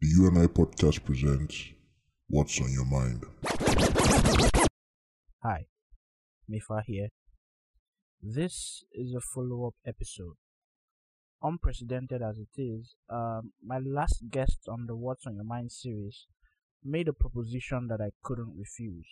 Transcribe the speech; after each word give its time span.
The 0.00 0.06
U 0.10 0.28
& 0.28 0.38
I 0.40 0.46
podcast 0.46 1.04
presents 1.04 1.70
What's 2.28 2.60
on 2.60 2.70
Your 2.70 2.84
Mind. 2.84 3.24
Hi, 5.42 5.66
Mifa 6.48 6.84
here. 6.86 7.08
This 8.22 8.84
is 8.92 9.12
a 9.12 9.20
follow 9.34 9.66
up 9.66 9.74
episode. 9.84 10.36
Unprecedented 11.42 12.22
as 12.22 12.38
it 12.38 12.62
is, 12.62 12.94
um, 13.10 13.50
my 13.60 13.80
last 13.80 14.22
guest 14.30 14.68
on 14.68 14.86
the 14.86 14.94
What's 14.94 15.26
on 15.26 15.34
Your 15.34 15.42
Mind 15.42 15.72
series 15.72 16.26
made 16.84 17.08
a 17.08 17.12
proposition 17.12 17.88
that 17.88 18.00
I 18.00 18.10
couldn't 18.22 18.54
refuse. 18.56 19.08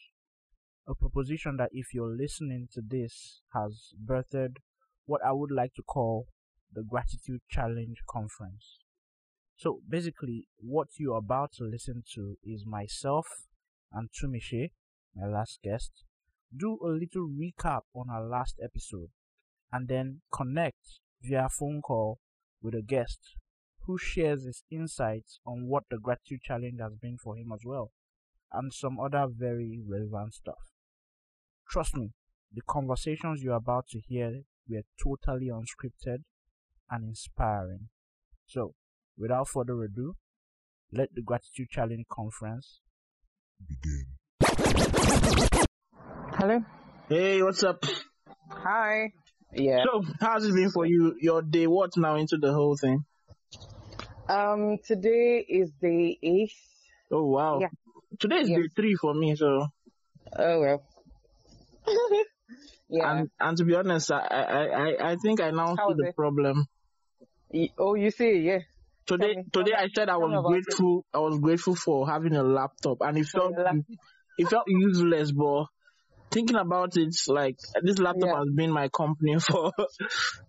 A 0.87 0.95
proposition 0.95 1.57
that, 1.57 1.71
if 1.73 1.87
you're 1.95 2.17
listening 2.17 2.69
to 2.75 2.81
this, 2.81 3.41
has 3.53 3.91
birthed 4.09 4.59
what 5.05 5.21
I 5.27 5.33
would 5.33 5.51
like 5.51 5.75
to 5.75 5.83
call 5.83 6.29
the 6.73 6.85
Gratitude 6.85 7.41
Challenge 7.51 7.99
Conference. 8.09 8.86
So 9.57 9.81
basically, 9.89 10.49
what 10.59 10.89
you're 10.99 11.17
about 11.17 11.53
to 11.55 11.65
listen 11.65 12.03
to 12.15 12.37
is 12.45 12.65
myself 12.67 13.27
and 13.93 14.11
Tunmise, 14.11 14.71
my 15.15 15.27
last 15.27 15.61
guest, 15.65 16.05
do 16.55 16.79
a 16.83 16.89
little 16.89 17.29
recap 17.29 17.83
on 17.95 18.11
our 18.11 18.27
last 18.27 18.57
episode 18.63 19.09
and 19.73 19.89
then 19.89 20.21
connect 20.33 21.01
via 21.23 21.49
phone 21.49 21.81
call 21.81 22.19
with 22.63 22.75
a 22.75 22.83
guest 22.83 23.19
who 23.87 23.97
shares 23.97 24.45
his 24.45 24.63
insights 24.71 25.41
on 25.47 25.69
what 25.69 25.85
the 25.91 25.99
gratitude 25.99 26.43
challenge 26.43 26.79
has 26.81 26.93
been 27.01 27.17
for 27.17 27.37
him 27.37 27.51
as 27.53 27.61
well 27.65 27.93
and 28.53 28.73
some 28.73 28.99
other 29.01 29.27
very 29.29 29.81
relevant 29.89 30.35
stuff. 30.35 30.71
Trust 31.69 31.97
me, 31.97 32.13
the 32.53 32.63
conversations 32.69 33.43
you're 33.43 33.55
about 33.55 33.89
to 33.89 34.01
hear 34.07 34.43
were 34.69 34.83
totally 35.03 35.49
unscripted 35.49 36.25
and 36.91 37.05
inspiring. 37.05 37.89
So, 38.47 38.75
without 39.17 39.49
further 39.49 39.83
ado, 39.83 40.15
let 40.93 41.09
the 41.15 41.23
Gratitude 41.23 41.69
Challenge 41.71 42.05
Conference 42.11 42.81
Begin. 43.67 44.07
Hello. 46.39 46.61
Hey, 47.09 47.43
what's 47.43 47.63
up? 47.63 47.83
Hi. 48.51 49.13
Yeah. 49.53 49.85
So, 49.85 50.03
how's 50.21 50.45
it 50.45 50.55
been 50.55 50.71
for 50.71 50.85
you? 50.87 51.17
Your 51.21 51.43
day 51.43 51.67
what 51.67 51.97
now 51.97 52.17
into 52.17 52.37
the 52.37 52.53
whole 52.53 52.77
thing? 52.77 53.05
Um, 54.29 54.79
today 54.85 55.45
is 55.49 55.71
day 55.81 56.19
eight. 56.23 56.53
Oh 57.11 57.25
wow. 57.25 57.61
Yeah. 57.61 57.69
Today 58.19 58.37
is 58.37 58.49
Yes. 58.51 58.59
day 58.59 58.69
three 58.75 58.95
for 58.97 59.15
me, 59.15 59.37
so 59.37 59.69
Oh 60.37 60.61
well. 60.61 60.83
yeah. 62.89 63.19
and 63.19 63.31
and 63.39 63.57
to 63.59 63.65
be 63.65 63.75
honest, 63.77 64.11
I 64.11 64.19
I 64.19 64.65
I, 64.67 65.13
I 65.13 65.17
think 65.17 65.41
I 65.41 65.51
now 65.51 65.77
How 65.77 65.89
see 65.91 65.95
the 65.97 66.09
it? 66.09 66.17
problem. 66.17 66.67
Oh, 67.79 67.95
you 67.95 68.11
see, 68.11 68.39
yeah. 68.41 68.59
Today 69.07 69.45
today 69.53 69.73
I 69.77 69.89
said 69.95 70.09
I 70.09 70.17
was 70.17 70.33
about 70.33 70.51
it. 70.51 70.65
grateful 70.65 71.05
I 71.15 71.19
was 71.19 71.39
grateful 71.39 71.75
for 71.77 72.09
having 72.09 72.35
a 72.35 72.43
laptop 72.43 72.99
and 73.03 73.17
it 73.19 73.27
felt 73.27 73.55
it 74.39 74.49
felt 74.49 74.65
useless 74.67 75.33
but 75.33 75.67
thinking 76.31 76.57
about 76.57 76.97
it 76.97 77.15
like 77.29 77.57
this 77.83 77.99
laptop 77.99 78.31
Yeah. 78.31 78.39
has 78.39 78.49
been 78.55 78.71
my 78.73 78.89
company 78.89 79.39
for 79.41 79.73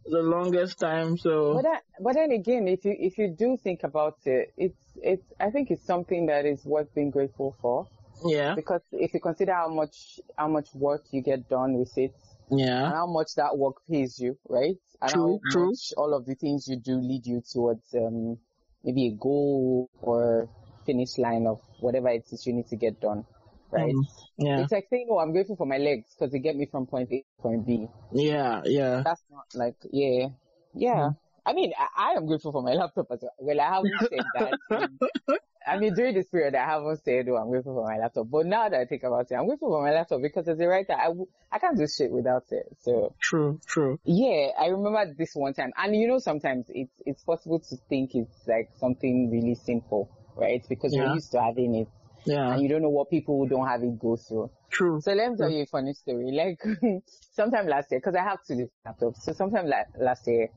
the 0.05 0.21
longest 0.21 0.79
time 0.79 1.17
so 1.17 1.53
But 1.55 1.63
then, 1.63 1.79
but 1.99 2.13
then 2.15 2.31
again, 2.31 2.67
if 2.67 2.83
you 2.85 2.95
if 2.97 3.17
you 3.17 3.27
do 3.29 3.57
think 3.57 3.83
about 3.83 4.17
it, 4.25 4.53
it's 4.57 4.81
it's 5.01 5.23
I 5.39 5.51
think 5.51 5.69
it's 5.71 5.85
something 5.85 6.25
that 6.27 6.45
is 6.45 6.65
worth 6.65 6.93
being 6.95 7.11
grateful 7.11 7.55
for 7.61 7.87
yeah 8.25 8.55
because 8.55 8.81
if 8.91 9.13
you 9.13 9.19
consider 9.19 9.53
how 9.53 9.69
much 9.69 10.19
how 10.35 10.47
much 10.47 10.73
work 10.73 11.03
you 11.11 11.21
get 11.21 11.47
done 11.47 11.77
with 11.77 11.95
it 11.97 12.15
and 12.49 12.59
yeah 12.59 12.91
how 12.93 13.07
much 13.07 13.35
that 13.35 13.57
work 13.57 13.77
pays 13.89 14.19
you, 14.19 14.37
right? 14.49 14.77
And 15.01 15.13
True, 15.13 15.39
how 15.43 15.51
true. 15.51 15.69
much 15.69 15.93
all 15.97 16.13
of 16.13 16.25
the 16.25 16.35
things 16.35 16.67
you 16.67 16.77
do 16.77 16.95
lead 16.95 17.25
you 17.25 17.41
towards 17.41 17.93
um, 17.95 18.37
maybe 18.83 19.07
a 19.07 19.11
goal 19.11 19.89
or 20.01 20.49
finish 20.85 21.17
line 21.17 21.47
of 21.47 21.59
whatever 21.79 22.09
it 22.09 22.25
is 22.31 22.45
you 22.45 22.53
need 22.53 22.67
to 22.67 22.75
get 22.75 22.99
done, 23.01 23.25
right? 23.71 23.93
Mm, 23.93 24.05
yeah 24.37 24.63
It's 24.63 24.71
like 24.71 24.87
saying, 24.89 25.07
oh, 25.11 25.19
I'm 25.19 25.31
grateful 25.33 25.55
for 25.55 25.67
my 25.67 25.77
legs 25.77 26.15
because 26.15 26.31
they 26.31 26.39
get 26.39 26.55
me 26.55 26.65
from 26.65 26.87
point 26.87 27.09
A 27.11 27.19
to 27.19 27.41
point 27.41 27.65
B. 27.67 27.87
yeah 28.11 28.61
yeah 28.65 29.03
That's 29.03 29.23
not 29.31 29.45
like, 29.53 29.75
yeah, 29.91 30.29
yeah. 30.73 31.11
I 31.45 31.53
mean, 31.53 31.73
I, 31.77 32.11
I 32.11 32.17
am 32.17 32.25
grateful 32.27 32.51
for 32.51 32.61
my 32.61 32.73
laptop 32.73 33.07
as 33.11 33.21
well. 33.21 33.33
Well, 33.39 33.61
I 33.61 33.69
haven't 33.75 34.01
said 34.09 34.25
that. 34.33 34.57
I 35.67 35.77
mean, 35.77 35.93
during 35.93 36.13
this 36.15 36.27
period, 36.27 36.55
I 36.55 36.65
haven't 36.65 37.03
said, 37.03 37.27
oh, 37.29 37.35
I'm 37.35 37.49
grateful 37.49 37.75
for 37.75 37.85
my 37.85 37.97
laptop. 37.97 38.27
But 38.29 38.45
now 38.45 38.69
that 38.69 38.79
I 38.79 38.85
think 38.85 39.03
about 39.03 39.29
it, 39.31 39.35
I'm 39.35 39.47
grateful 39.47 39.69
for 39.69 39.81
my 39.83 39.91
laptop 39.91 40.21
because 40.21 40.47
as 40.47 40.59
a 40.59 40.67
writer, 40.67 40.93
I, 40.93 41.07
w- 41.07 41.27
I 41.51 41.59
can't 41.59 41.77
do 41.77 41.85
shit 41.87 42.11
without 42.11 42.45
it. 42.51 42.67
So, 42.79 43.13
true 43.19 43.59
true 43.65 43.99
yeah, 44.03 44.49
I 44.57 44.67
remember 44.67 45.13
this 45.17 45.31
one 45.35 45.53
time, 45.53 45.71
and 45.77 45.95
you 45.95 46.07
know, 46.07 46.19
sometimes 46.19 46.65
it's 46.69 46.93
it's 47.05 47.23
possible 47.23 47.59
to 47.59 47.75
think 47.89 48.11
it's 48.15 48.47
like 48.47 48.69
something 48.79 49.29
really 49.29 49.55
simple, 49.55 50.09
right? 50.35 50.63
Because 50.69 50.93
Yeah. 50.95 51.03
you're 51.03 51.15
used 51.15 51.31
to 51.33 51.41
having 51.41 51.75
it, 51.75 51.87
yeah 52.25 52.53
and 52.53 52.61
you 52.61 52.69
don't 52.69 52.81
know 52.81 52.89
what 52.89 53.09
people 53.09 53.37
who 53.37 53.49
don't 53.49 53.67
have 53.67 53.83
it 53.83 53.99
go 53.99 54.15
through. 54.15 54.49
true 54.69 55.01
So 55.01 55.11
let 55.13 55.31
me 55.31 55.37
tell 55.37 55.49
you 55.49 55.63
a 55.63 55.65
funny 55.65 55.93
story. 55.93 56.31
Like 56.31 56.61
sometime 57.33 57.67
last 57.67 57.91
year, 57.91 57.99
because 57.99 58.15
I 58.15 58.23
have 58.23 58.39
two 58.47 58.55
different 58.55 58.71
laptops. 58.85 59.17
So 59.23 59.33
sometime 59.33 59.67
la- 59.67 59.91
last 60.05 60.25
year, 60.27 60.49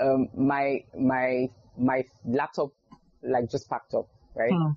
um, 0.00 0.28
my 0.34 0.84
my 0.98 1.50
my 1.76 2.04
laptop 2.24 2.70
like 3.22 3.50
just 3.50 3.68
packed 3.68 3.94
up, 3.94 4.08
right? 4.34 4.52
Hmm. 4.52 4.72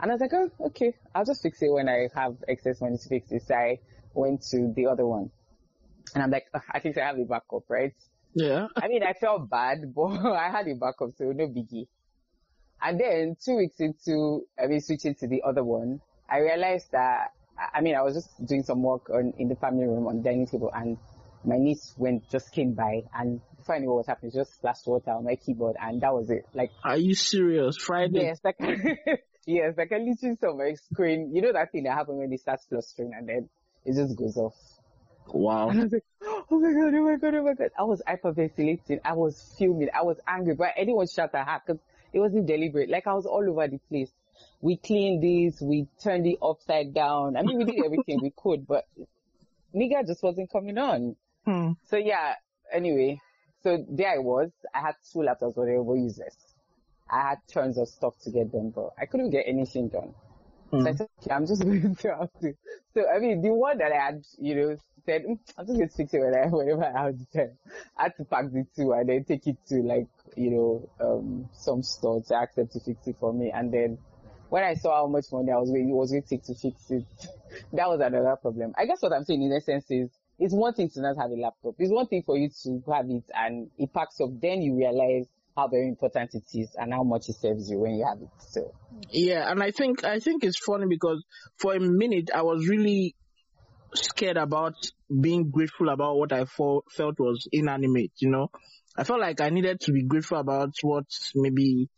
And 0.00 0.10
I 0.10 0.14
was 0.14 0.20
like, 0.20 0.32
oh, 0.32 0.50
okay, 0.66 0.94
I'll 1.14 1.24
just 1.24 1.42
fix 1.42 1.60
it 1.62 1.72
when 1.72 1.88
I 1.88 2.08
have 2.14 2.36
excess 2.46 2.80
money 2.80 2.96
to 2.98 3.08
fix 3.08 3.32
it. 3.32 3.42
So 3.42 3.54
I 3.54 3.80
went 4.14 4.42
to 4.50 4.72
the 4.74 4.86
other 4.86 5.06
one, 5.06 5.30
and 6.14 6.22
I'm 6.22 6.30
like, 6.30 6.46
"Ugh, 6.54 6.62
I 6.70 6.78
think 6.80 6.96
I 6.98 7.06
have 7.06 7.18
a 7.18 7.24
backup, 7.24 7.64
right? 7.68 7.94
yeah 8.34 8.68
I 8.76 8.88
mean, 8.88 9.02
I 9.02 9.14
felt 9.14 9.48
bad, 9.50 9.92
but 9.94 10.08
I 10.32 10.50
had 10.50 10.68
a 10.68 10.74
backup, 10.74 11.10
so 11.16 11.24
no 11.32 11.48
biggie. 11.48 11.88
And 12.80 13.00
then 13.00 13.36
two 13.44 13.56
weeks 13.56 13.80
into, 13.80 14.46
I 14.62 14.66
mean, 14.66 14.80
switching 14.80 15.14
to 15.16 15.26
the 15.26 15.42
other 15.42 15.64
one, 15.64 16.00
I 16.28 16.38
realized 16.38 16.92
that, 16.92 17.32
I- 17.58 17.78
I 17.78 17.80
mean, 17.80 17.96
I 17.96 18.02
was 18.02 18.14
just 18.14 18.46
doing 18.46 18.62
some 18.62 18.82
work 18.82 19.10
on, 19.10 19.32
in 19.38 19.48
the 19.48 19.56
family 19.56 19.86
room 19.86 20.06
on 20.06 20.18
the 20.18 20.22
dining 20.22 20.46
table 20.46 20.70
and 20.74 20.96
my 21.44 21.56
niece 21.56 21.94
went, 21.96 22.28
just 22.30 22.52
came 22.52 22.74
by 22.74 23.02
and 23.14 23.40
before 23.58 23.74
I 23.74 23.78
knew 23.78 23.88
what 23.88 23.98
was 23.98 24.06
happening, 24.06 24.32
just 24.32 24.54
splashed 24.54 24.86
water 24.86 25.10
on 25.10 25.24
my 25.24 25.36
keyboard 25.36 25.76
and 25.80 26.00
that 26.00 26.14
was 26.14 26.30
it. 26.30 26.46
Like, 26.54 26.70
Are 26.84 26.96
you 26.96 27.14
serious? 27.14 27.76
Friday? 27.76 28.22
yes, 28.22 28.40
like, 28.44 28.56
yes, 29.46 29.74
like 29.76 29.92
I 29.92 29.98
literally 29.98 30.36
saw 30.40 30.56
my 30.56 30.74
screen, 30.90 31.32
you 31.34 31.42
know 31.42 31.52
that 31.52 31.72
thing 31.72 31.84
that 31.84 31.94
happens 31.94 32.18
when 32.18 32.32
it 32.32 32.40
starts 32.40 32.66
flustering 32.66 33.12
and 33.16 33.28
then 33.28 33.48
it 33.84 33.94
just 33.94 34.16
goes 34.16 34.36
off. 34.36 34.54
Wow. 35.32 35.68
And 35.68 35.80
I 35.80 35.82
was 35.84 35.92
like, 35.92 36.04
oh 36.22 36.58
my 36.58 36.72
god, 36.72 36.94
oh 36.94 37.04
my 37.04 37.16
god, 37.16 37.34
oh 37.34 37.42
my 37.42 37.54
god. 37.54 37.70
I 37.78 37.82
was 37.82 38.02
hyperventilating. 38.08 39.00
I 39.04 39.12
was 39.12 39.54
fuming. 39.58 39.88
I 39.94 40.02
was 40.02 40.18
angry, 40.26 40.54
but 40.54 40.68
I 40.76 40.80
didn't 40.80 40.96
want 40.96 41.10
shout 41.10 41.34
at 41.34 41.46
her 41.46 41.62
because 41.66 41.80
it 42.12 42.20
wasn't 42.20 42.46
deliberate. 42.46 42.88
Like 42.90 43.06
I 43.06 43.14
was 43.14 43.26
all 43.26 43.48
over 43.48 43.68
the 43.68 43.78
place. 43.88 44.10
We 44.60 44.76
cleaned 44.76 45.22
this, 45.22 45.60
we 45.60 45.88
turned 46.02 46.26
it 46.26 46.38
upside 46.40 46.94
down. 46.94 47.36
I 47.36 47.42
mean, 47.42 47.58
we 47.58 47.64
did 47.64 47.84
everything 47.84 48.20
we 48.22 48.32
could, 48.36 48.66
but 48.66 48.86
nigga 49.74 50.06
just 50.06 50.22
wasn't 50.22 50.50
coming 50.50 50.78
on. 50.78 51.16
Hmm. 51.44 51.72
So 51.90 51.96
yeah, 51.96 52.34
anyway, 52.72 53.20
so 53.62 53.84
there 53.88 54.14
I 54.14 54.18
was. 54.18 54.50
I 54.74 54.80
had 54.80 54.94
two 55.12 55.20
laptops, 55.20 55.54
but 55.54 55.66
they 55.66 55.76
were 55.76 55.96
useless. 55.96 56.36
I 57.10 57.30
had 57.30 57.38
tons 57.48 57.78
of 57.78 57.88
stuff 57.88 58.14
to 58.24 58.30
get 58.30 58.52
done, 58.52 58.70
but 58.74 58.90
I 59.00 59.06
couldn't 59.06 59.30
get 59.30 59.44
anything 59.46 59.88
done. 59.88 60.14
Hmm. 60.70 60.82
So 60.82 60.88
I 60.88 60.92
said, 60.94 61.08
okay, 61.22 61.34
I'm 61.34 61.46
just 61.46 61.62
going 61.64 61.96
to 61.96 62.08
have 62.08 62.30
to. 62.40 62.54
So, 62.94 63.04
I 63.08 63.18
mean, 63.18 63.42
the 63.42 63.52
one 63.52 63.78
that 63.78 63.92
I 63.92 64.04
had, 64.06 64.24
you 64.38 64.54
know, 64.54 64.76
said, 65.06 65.24
"Mm, 65.24 65.38
I'm 65.56 65.66
just 65.66 65.78
going 65.78 65.88
to 65.88 65.94
fix 65.94 66.14
it 66.14 66.20
when 66.20 66.34
I, 66.34 66.46
whenever 66.50 66.84
I 66.84 67.04
have 67.04 67.18
the 67.18 67.26
time. 67.38 67.58
I 67.96 68.04
had 68.04 68.16
to 68.18 68.24
pack 68.24 68.50
the 68.52 68.66
two 68.76 68.92
and 68.92 69.08
then 69.08 69.24
take 69.24 69.46
it 69.46 69.56
to 69.68 69.76
like, 69.76 70.08
you 70.36 70.50
know, 70.50 70.90
um, 71.00 71.48
some 71.52 71.82
store 71.82 72.22
to 72.22 72.34
ask 72.34 72.54
them 72.54 72.68
to 72.68 72.80
fix 72.80 73.06
it 73.06 73.16
for 73.18 73.32
me. 73.32 73.50
And 73.54 73.72
then 73.72 73.98
when 74.50 74.64
I 74.64 74.74
saw 74.74 75.02
how 75.02 75.06
much 75.06 75.26
money 75.32 75.50
I 75.50 75.56
was 75.56 75.70
going, 75.70 75.88
it 75.88 75.92
was 75.92 76.10
going 76.10 76.22
to 76.22 76.28
take 76.28 76.44
to 76.44 76.54
fix 76.54 76.90
it, 76.90 77.04
that 77.72 77.88
was 77.88 78.00
another 78.00 78.36
problem. 78.36 78.74
I 78.76 78.84
guess 78.84 79.00
what 79.00 79.12
I'm 79.12 79.24
saying 79.24 79.42
in 79.42 79.52
essence 79.52 79.86
is, 79.90 80.10
it's 80.38 80.54
one 80.54 80.72
thing 80.74 80.88
to 80.90 81.00
not 81.00 81.16
have 81.16 81.30
a 81.30 81.34
laptop. 81.34 81.74
It's 81.78 81.92
one 81.92 82.06
thing 82.06 82.22
for 82.24 82.36
you 82.36 82.48
to 82.64 82.82
have 82.92 83.10
it 83.10 83.24
and 83.34 83.70
it 83.78 83.92
packs 83.92 84.20
up. 84.20 84.30
Then 84.40 84.62
you 84.62 84.76
realize 84.76 85.26
how 85.56 85.68
very 85.68 85.88
important 85.88 86.34
it 86.34 86.44
is 86.54 86.68
and 86.76 86.92
how 86.92 87.02
much 87.02 87.28
it 87.28 87.36
serves 87.36 87.68
you 87.68 87.78
when 87.80 87.96
you 87.96 88.06
have 88.06 88.20
it. 88.22 88.28
So, 88.38 88.72
Yeah, 89.10 89.50
and 89.50 89.62
I 89.62 89.72
think 89.72 90.04
I 90.04 90.20
think 90.20 90.44
it's 90.44 90.58
funny 90.58 90.86
because 90.88 91.24
for 91.58 91.74
a 91.74 91.80
minute 91.80 92.30
I 92.32 92.42
was 92.42 92.68
really 92.68 93.16
scared 93.94 94.36
about 94.36 94.74
being 95.20 95.50
grateful 95.50 95.88
about 95.88 96.16
what 96.16 96.32
I 96.32 96.44
fo- 96.44 96.84
felt 96.90 97.18
was 97.18 97.48
inanimate. 97.50 98.12
You 98.18 98.30
know, 98.30 98.48
I 98.96 99.04
felt 99.04 99.20
like 99.20 99.40
I 99.40 99.50
needed 99.50 99.80
to 99.80 99.92
be 99.92 100.04
grateful 100.04 100.38
about 100.38 100.74
what 100.82 101.06
maybe 101.34 101.88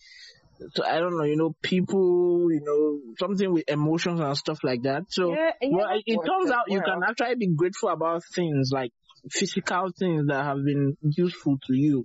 so 0.74 0.84
I 0.84 0.98
don't 0.98 1.16
know, 1.16 1.24
you 1.24 1.36
know, 1.36 1.54
people, 1.62 2.48
you 2.50 2.60
know, 2.62 3.14
something 3.18 3.52
with 3.52 3.64
emotions 3.68 4.20
and 4.20 4.36
stuff 4.36 4.58
like 4.62 4.82
that. 4.82 5.04
So, 5.08 5.30
Yeah, 5.30 5.50
yeah, 5.60 5.76
well, 5.76 6.00
it 6.04 6.20
turns 6.26 6.50
out 6.50 6.64
you 6.68 6.80
well. 6.84 7.00
can 7.00 7.00
actually 7.08 7.36
be 7.36 7.54
grateful 7.54 7.88
about 7.88 8.22
things 8.34 8.70
like 8.72 8.92
physical 9.30 9.90
things 9.98 10.26
that 10.28 10.44
have 10.44 10.64
been 10.64 10.96
useful 11.02 11.58
to 11.66 11.74
you, 11.74 12.04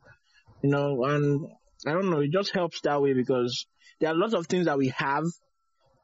you 0.61 0.69
know, 0.69 1.03
and 1.03 1.47
I 1.85 1.91
don't 1.91 2.09
know, 2.09 2.21
it 2.21 2.31
just 2.31 2.53
helps 2.53 2.81
that 2.81 3.01
way 3.01 3.13
because 3.13 3.65
there 3.99 4.09
are 4.09 4.15
lots 4.15 4.33
of 4.33 4.47
things 4.47 4.65
that 4.65 4.77
we 4.77 4.89
have 4.97 5.23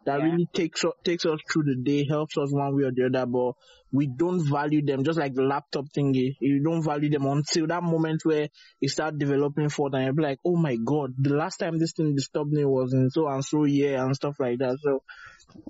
that 0.06 0.20
Yeah. 0.20 0.26
really 0.26 0.48
takes 0.54 0.84
us 0.84 0.94
takes 1.04 1.26
us 1.26 1.40
through 1.52 1.64
the 1.64 1.76
day, 1.76 2.06
helps 2.10 2.38
us 2.38 2.52
one 2.52 2.76
way 2.76 2.84
or 2.84 2.92
the 2.92 3.06
other, 3.06 3.26
but 3.26 3.54
we 3.92 4.08
don't 4.08 4.42
value 4.50 4.84
them. 4.84 5.04
Just 5.04 5.20
like 5.20 5.34
the 5.34 5.44
laptop 5.44 5.86
thingy, 5.96 6.36
you 6.40 6.64
don't 6.64 6.84
value 6.84 7.10
them 7.10 7.26
until 7.26 7.68
that 7.68 7.84
moment 7.84 8.22
where 8.24 8.48
you 8.80 8.90
start 8.90 9.18
developing 9.18 9.70
fault, 9.70 9.94
and 9.94 10.04
you're 10.06 10.28
like, 10.30 10.40
oh 10.46 10.56
my 10.56 10.76
god, 10.78 11.14
the 11.18 11.36
last 11.36 11.58
time 11.58 11.78
this 11.78 11.94
thing 11.94 12.16
disturbed 12.16 12.52
me 12.52 12.66
was 12.66 12.94
in 12.94 13.10
so 13.10 13.28
and 13.28 13.44
so 13.44 13.66
year 13.66 14.04
and 14.04 14.16
stuff 14.16 14.36
like 14.40 14.60
that. 14.60 14.78
So. 14.82 15.04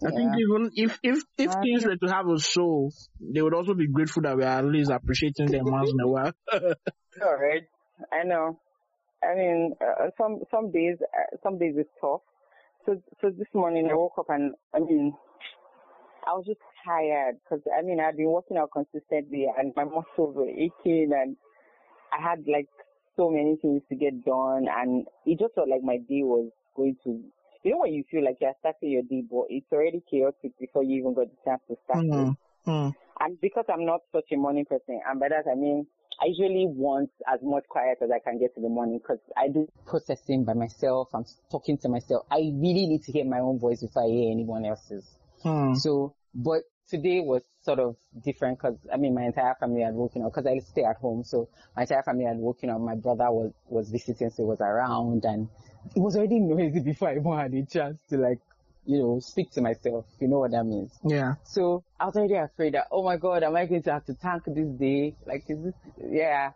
I 0.06 0.12
think 0.12 0.34
even 0.38 0.69
if 0.75 1.00
if 1.01 1.24
if 1.39 1.51
things 1.63 1.86
were 1.86 1.95
to 1.95 2.07
have 2.13 2.27
a 2.27 2.38
soul, 2.38 2.92
they 3.19 3.42
would 3.42 3.56
also 3.56 3.74
be 3.74 3.88
grateful 3.88 4.22
that 4.24 4.38
we 4.38 4.44
are 4.44 4.60
at 4.60 4.66
least 4.66 4.92
appreciating 4.92 5.48
them 5.48 5.66
once 5.66 5.92
in 5.92 6.00
a 6.00 6.07
while. 6.07 6.34
All 6.54 7.36
right. 7.36 7.63
I 8.13 8.24
know. 8.24 8.60
I 9.24 9.36
mean, 9.36 9.74
uh, 9.81 10.10
some 10.18 10.42
some 10.51 10.72
days 10.72 10.98
uh, 11.01 11.38
some 11.44 11.57
days 11.57 11.75
it's 11.77 11.89
tough. 12.00 12.22
So 12.86 13.01
so 13.22 13.30
this 13.30 13.48
morning 13.54 13.89
I 13.92 13.95
woke 13.95 14.13
up 14.18 14.30
and 14.30 14.54
I 14.74 14.80
mean, 14.80 15.13
I 16.28 16.33
was 16.33 16.45
just 16.45 16.60
tired 16.86 17.36
because 17.44 17.63
I 17.78 17.83
mean 17.83 18.00
I'd 18.00 18.18
been 18.18 18.31
working 18.31 18.57
out 18.57 18.72
consistently 18.74 19.45
and 19.57 19.74
my 19.75 19.83
muscles 19.83 20.36
were 20.36 20.50
aching 20.50 21.12
and 21.13 21.36
I 22.12 22.22
had 22.22 22.45
like 22.48 22.68
so 23.16 23.30
many 23.30 23.57
things 23.62 23.83
to 23.89 23.95
get 23.95 24.25
done 24.25 24.66
and 24.69 25.06
it 25.25 25.39
just 25.39 25.54
felt 25.54 25.69
like 25.69 25.83
my 25.83 25.98
day 25.98 26.24
was 26.24 26.50
going 26.75 26.95
to. 27.04 27.22
You 27.63 27.72
know 27.72 27.81
when 27.81 27.94
you 27.94 28.04
feel 28.10 28.25
like 28.25 28.38
you're 28.42 28.54
starting 28.60 28.89
your 28.89 29.04
day, 29.04 29.22
but 29.30 29.45
it's 29.50 29.72
already 29.72 30.01
chaotic 30.10 30.57
before 30.60 30.84
you 30.84 30.98
even 31.00 31.13
got 31.13 31.27
the 31.30 31.38
chance 31.45 31.62
to 31.69 31.77
start 31.86 32.04
it. 32.04 32.10
Hmm, 32.10 32.31
hmm. 32.66 32.89
And 33.19 33.39
because 33.39 33.66
I'm 33.69 33.86
not 33.86 34.01
such 34.12 34.31
a 34.34 34.38
morning 34.38 34.66
person, 34.66 35.00
and 35.07 35.19
by 35.19 35.30
that 35.30 35.45
I 35.48 35.54
mean 35.54 35.86
I 36.22 36.28
usually 36.28 36.68
want 36.68 37.10
as 37.32 37.40
much 37.42 37.64
quiet 37.68 37.98
as 38.04 38.12
I 38.12 38.20
can 38.20 38.38
get 38.38 38.52
in 38.56 38.62
the 38.62 38.70
morning 38.70 39.00
because 39.00 39.20
I 39.36 39.48
do 39.48 39.68
processing 39.88 40.46
by 40.46 40.54
myself. 40.54 41.10
I'm 41.14 41.26
talking 41.50 41.80
to 41.80 41.90
myself. 41.90 42.26
I 42.30 42.38
really 42.38 42.86
need 42.86 43.04
to 43.06 43.12
hear 43.12 43.26
my 43.26 43.40
own 43.40 43.58
voice 43.58 43.82
before 43.82 44.04
I 44.04 44.08
hear 44.08 44.32
anyone 44.32 44.66
else's. 44.66 45.10
Hmm. 45.42 45.74
So, 45.74 46.14
but 46.36 46.62
today 46.90 47.22
was 47.22 47.42
sort 47.64 47.80
of 47.80 47.96
different 48.24 48.60
because 48.60 48.78
I 48.94 48.98
mean 48.98 49.16
my 49.16 49.24
entire 49.24 49.56
family 49.60 49.82
had 49.82 49.96
woken 49.96 50.24
up 50.24 50.34
because 50.34 50.46
I 50.46 50.60
stay 50.60 50.84
at 50.84 50.98
home. 50.98 51.24
So 51.24 51.50
my 51.76 51.84
entire 51.84 52.04
family 52.04 52.26
had 52.26 52.38
woken 52.38 52.70
up. 52.70 52.82
My 52.82 52.96
brother 52.96 53.32
was 53.32 53.52
was 53.68 53.90
visiting, 53.90 54.30
so 54.30 54.44
he 54.44 54.44
was 54.44 54.62
around, 54.62 55.26
and 55.26 55.50
it 55.96 56.00
was 56.00 56.16
already 56.16 56.40
noisy 56.40 56.80
before 56.86 57.10
I 57.10 57.16
even 57.16 57.38
had 57.38 57.54
a 57.54 57.66
chance 57.66 57.98
to 58.10 58.18
like, 58.18 58.40
you 58.86 59.00
know, 59.00 59.19
speak 59.19 59.51
to 59.51 59.62
myself. 59.62 60.06
You 60.19 60.28
know 60.28 60.39
what 60.39 60.51
that 60.51 60.66
means. 60.66 60.92
Yeah. 61.04 61.36
So 61.44 61.83
I 62.00 62.06
was 62.06 62.16
already 62.16 62.36
afraid 62.36 62.74
that, 62.74 62.88
oh 62.92 63.04
my 63.04 63.18
God, 63.18 63.44
am 63.44 63.56
I 63.56 63.66
going 63.66 63.83
to 63.83 63.92
have 63.94 64.06
to 64.06 64.13
tank 64.13 64.44
this 64.48 64.68
day? 64.80 65.16
Like, 65.25 65.44
is 65.48 65.63
this, 65.63 65.74
yeah. 66.10 66.51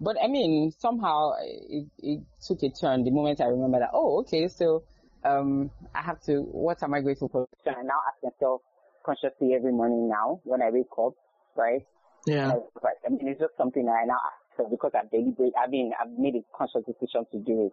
But 0.00 0.16
I 0.22 0.28
mean, 0.28 0.72
somehow 0.78 1.32
it, 1.42 1.86
it 1.98 2.20
took 2.46 2.62
a 2.62 2.70
turn 2.70 3.04
the 3.04 3.10
moment 3.10 3.40
I 3.40 3.46
remember 3.46 3.80
that, 3.80 3.90
oh, 3.92 4.20
okay, 4.20 4.48
so, 4.48 4.82
um, 5.24 5.70
I 5.94 6.02
have 6.02 6.20
to, 6.22 6.40
what 6.40 6.82
am 6.82 6.94
I 6.94 7.00
grateful 7.00 7.28
for? 7.28 7.46
So 7.64 7.70
I 7.70 7.82
now 7.82 8.00
ask 8.08 8.22
myself 8.22 8.62
consciously 9.04 9.54
every 9.54 9.72
morning 9.72 10.08
now 10.08 10.40
when 10.44 10.62
I 10.62 10.70
wake 10.70 10.86
up, 10.98 11.12
right? 11.56 11.82
Yeah. 12.26 12.52
Right. 12.82 12.96
I 13.06 13.10
mean, 13.10 13.28
it's 13.28 13.40
just 13.40 13.56
something 13.56 13.84
that 13.84 13.92
I 13.92 14.04
now 14.06 14.18
ask 14.24 14.70
because 14.70 14.92
I've 14.94 15.10
deliberate, 15.10 15.52
I 15.56 15.68
mean, 15.68 15.92
I've 15.98 16.10
made 16.18 16.34
a 16.36 16.44
conscious 16.56 16.82
decision 16.84 17.24
to 17.32 17.38
do 17.38 17.66
it. 17.66 17.72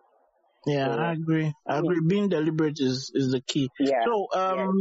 Yeah, 0.65 0.89
I 0.94 1.13
agree. 1.13 1.54
I 1.68 1.77
agree. 1.80 2.01
Being 2.06 2.30
deliberate 2.30 2.80
is 2.80 3.12
is 3.13 3.31
the 3.31 3.42
key. 3.42 3.69
Yeah. 3.80 4.04
So, 4.06 4.27
um, 4.39 4.71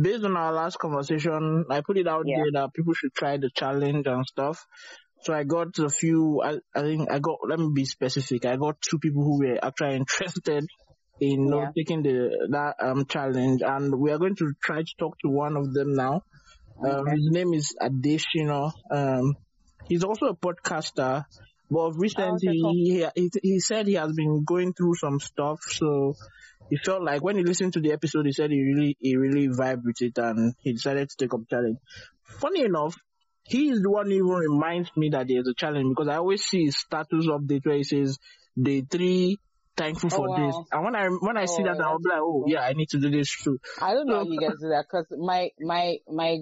based 0.00 0.24
on 0.24 0.36
our 0.36 0.52
last 0.52 0.78
conversation, 0.78 1.64
I 1.70 1.80
put 1.80 1.96
it 1.98 2.06
out 2.06 2.26
Yeah. 2.26 2.36
there 2.36 2.52
that 2.54 2.74
people 2.74 2.94
should 2.94 3.14
try 3.14 3.36
the 3.38 3.50
challenge 3.54 4.06
and 4.06 4.24
stuff. 4.26 4.64
So 5.22 5.32
I 5.34 5.44
got 5.44 5.78
a 5.78 5.88
few. 5.88 6.42
I, 6.42 6.58
I 6.74 6.82
think 6.82 7.10
I 7.10 7.18
got. 7.18 7.38
Let 7.48 7.58
me 7.58 7.70
be 7.74 7.84
specific. 7.84 8.44
I 8.44 8.56
got 8.56 8.80
two 8.80 8.98
people 8.98 9.22
who 9.24 9.38
were 9.38 9.58
actually 9.62 9.96
interested 9.96 10.64
in 11.20 11.50
Yeah. 11.50 11.70
taking 11.76 12.02
the 12.02 12.48
that 12.50 12.74
um 12.80 13.06
challenge, 13.06 13.62
and 13.62 13.94
we 13.98 14.12
are 14.12 14.18
going 14.18 14.36
to 14.36 14.52
try 14.62 14.82
to 14.82 14.94
talk 14.98 15.16
to 15.24 15.30
one 15.30 15.56
of 15.56 15.72
them 15.72 15.94
now. 15.94 16.22
Um, 16.84 17.06
Okay. 17.06 17.12
his 17.12 17.30
name 17.30 17.54
is 17.54 17.74
Adeshina. 17.80 18.72
Um, 18.90 19.34
he's 19.88 20.04
also 20.04 20.26
a 20.26 20.36
podcaster, 20.36 21.24
but 21.70 21.78
oh, 21.78 21.92
recently 21.92 22.48
okay, 22.48 22.58
cool. 22.62 22.72
he, 22.72 23.06
he 23.14 23.30
he 23.42 23.60
said 23.60 23.86
he 23.86 23.94
has 23.94 24.12
been 24.12 24.44
going 24.44 24.72
through 24.72 24.94
some 24.96 25.18
stuff, 25.20 25.58
so 25.68 26.14
he 26.70 26.76
felt 26.76 27.02
like 27.02 27.22
when 27.22 27.36
he 27.36 27.42
listened 27.44 27.72
to 27.74 27.80
the 27.80 27.92
episode, 27.92 28.26
he 28.26 28.32
said 28.32 28.50
he 28.50 28.60
really 28.62 28.96
he 29.00 29.16
really 29.16 29.48
vibed 29.48 29.84
with 29.84 30.00
it, 30.02 30.16
and 30.18 30.54
he 30.60 30.72
decided 30.72 31.08
to 31.10 31.16
take 31.16 31.34
up 31.34 31.40
challenge. 31.48 31.78
Funny 32.40 32.62
enough, 32.64 32.94
he 33.44 33.70
is 33.70 33.80
the 33.82 33.90
one 33.90 34.06
who 34.06 34.12
even 34.16 34.26
reminds 34.28 34.90
me 34.96 35.10
that 35.10 35.26
there's 35.28 35.46
a 35.48 35.54
challenge 35.54 35.88
because 35.94 36.08
I 36.08 36.16
always 36.16 36.44
see 36.44 36.64
his 36.66 36.76
status 36.78 37.26
update 37.26 37.64
where 37.66 37.76
he 37.76 37.84
says 37.84 38.18
day 38.60 38.82
three. 38.82 39.38
Thankful 39.76 40.08
Oh, 40.10 40.16
for 40.16 40.28
wow. 40.30 40.46
this, 40.46 40.56
and 40.72 40.84
when 40.84 40.96
I 40.96 41.06
when 41.08 41.36
I 41.36 41.44
see 41.44 41.60
Oh, 41.60 41.64
that, 41.64 41.80
I'll 41.84 41.98
be 41.98 42.08
like, 42.08 42.18
"Oh, 42.22 42.44
yeah, 42.46 42.60
I 42.60 42.72
need 42.72 42.88
to 42.90 42.98
do 42.98 43.10
this 43.10 43.30
too." 43.44 43.58
I 43.82 43.92
don't 43.92 44.06
know 44.06 44.20
So- 44.22 44.24
how 44.24 44.30
you 44.30 44.40
guys 44.40 44.56
do 44.58 44.68
that 44.70 44.86
because 44.90 45.06
my 45.18 45.50
my 45.60 45.96
my 46.08 46.38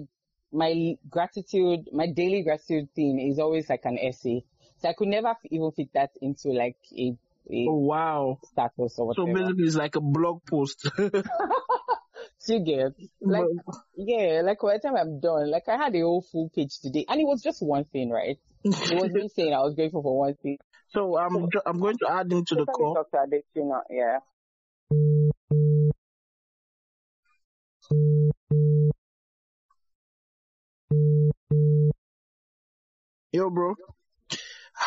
my 0.53 0.93
gratitude, 1.09 1.81
my 1.91 2.07
daily 2.15 2.43
gratitude 2.43 2.87
theme 2.95 3.19
is 3.19 3.37
always 3.39 3.69
like 3.69 3.81
an 3.83 3.97
essay. 3.99 4.45
So 4.81 4.89
I 4.89 4.93
could 4.93 5.07
never 5.07 5.29
f- 5.29 5.37
even 5.45 5.71
fit 5.71 5.89
that 5.93 6.11
into 6.21 6.49
like 6.49 6.77
a, 6.97 7.15
a 7.51 7.65
Oh 7.69 7.75
wow! 7.75 8.39
status 8.43 8.99
or 8.99 9.07
whatever. 9.07 9.27
So 9.27 9.33
basically, 9.33 9.63
it's 9.65 9.75
like 9.75 9.95
a 9.95 10.01
blog 10.01 10.45
post. 10.45 10.89
you 12.47 12.59
get 12.59 12.93
like 13.21 13.47
yeah, 13.95 14.41
like 14.43 14.59
by 14.61 14.73
the 14.73 14.79
time 14.79 14.97
I'm 14.97 15.19
done, 15.19 15.49
like 15.49 15.67
I 15.67 15.77
had 15.77 15.95
a 15.95 16.01
whole 16.01 16.21
full 16.21 16.49
page 16.53 16.79
today, 16.79 17.05
and 17.07 17.19
it 17.19 17.25
was 17.25 17.41
just 17.41 17.61
one 17.61 17.85
thing, 17.85 18.09
right? 18.09 18.37
It 18.63 18.95
was 18.95 19.11
me 19.11 19.29
saying 19.35 19.53
I 19.53 19.61
was 19.61 19.75
grateful 19.75 20.03
for 20.03 20.17
one 20.17 20.35
thing. 20.35 20.57
so 20.89 21.17
I'm 21.17 21.49
ju- 21.51 21.61
I'm 21.65 21.79
going 21.79 21.97
to 21.99 22.11
add 22.11 22.31
him 22.31 22.43
to 22.45 22.55
the 22.55 22.65
call. 22.65 22.95
to 22.95 23.17
Adeshina, 23.17 23.81
yeah. 23.89 24.19
Yo, 33.31 33.49
bro. 33.49 33.75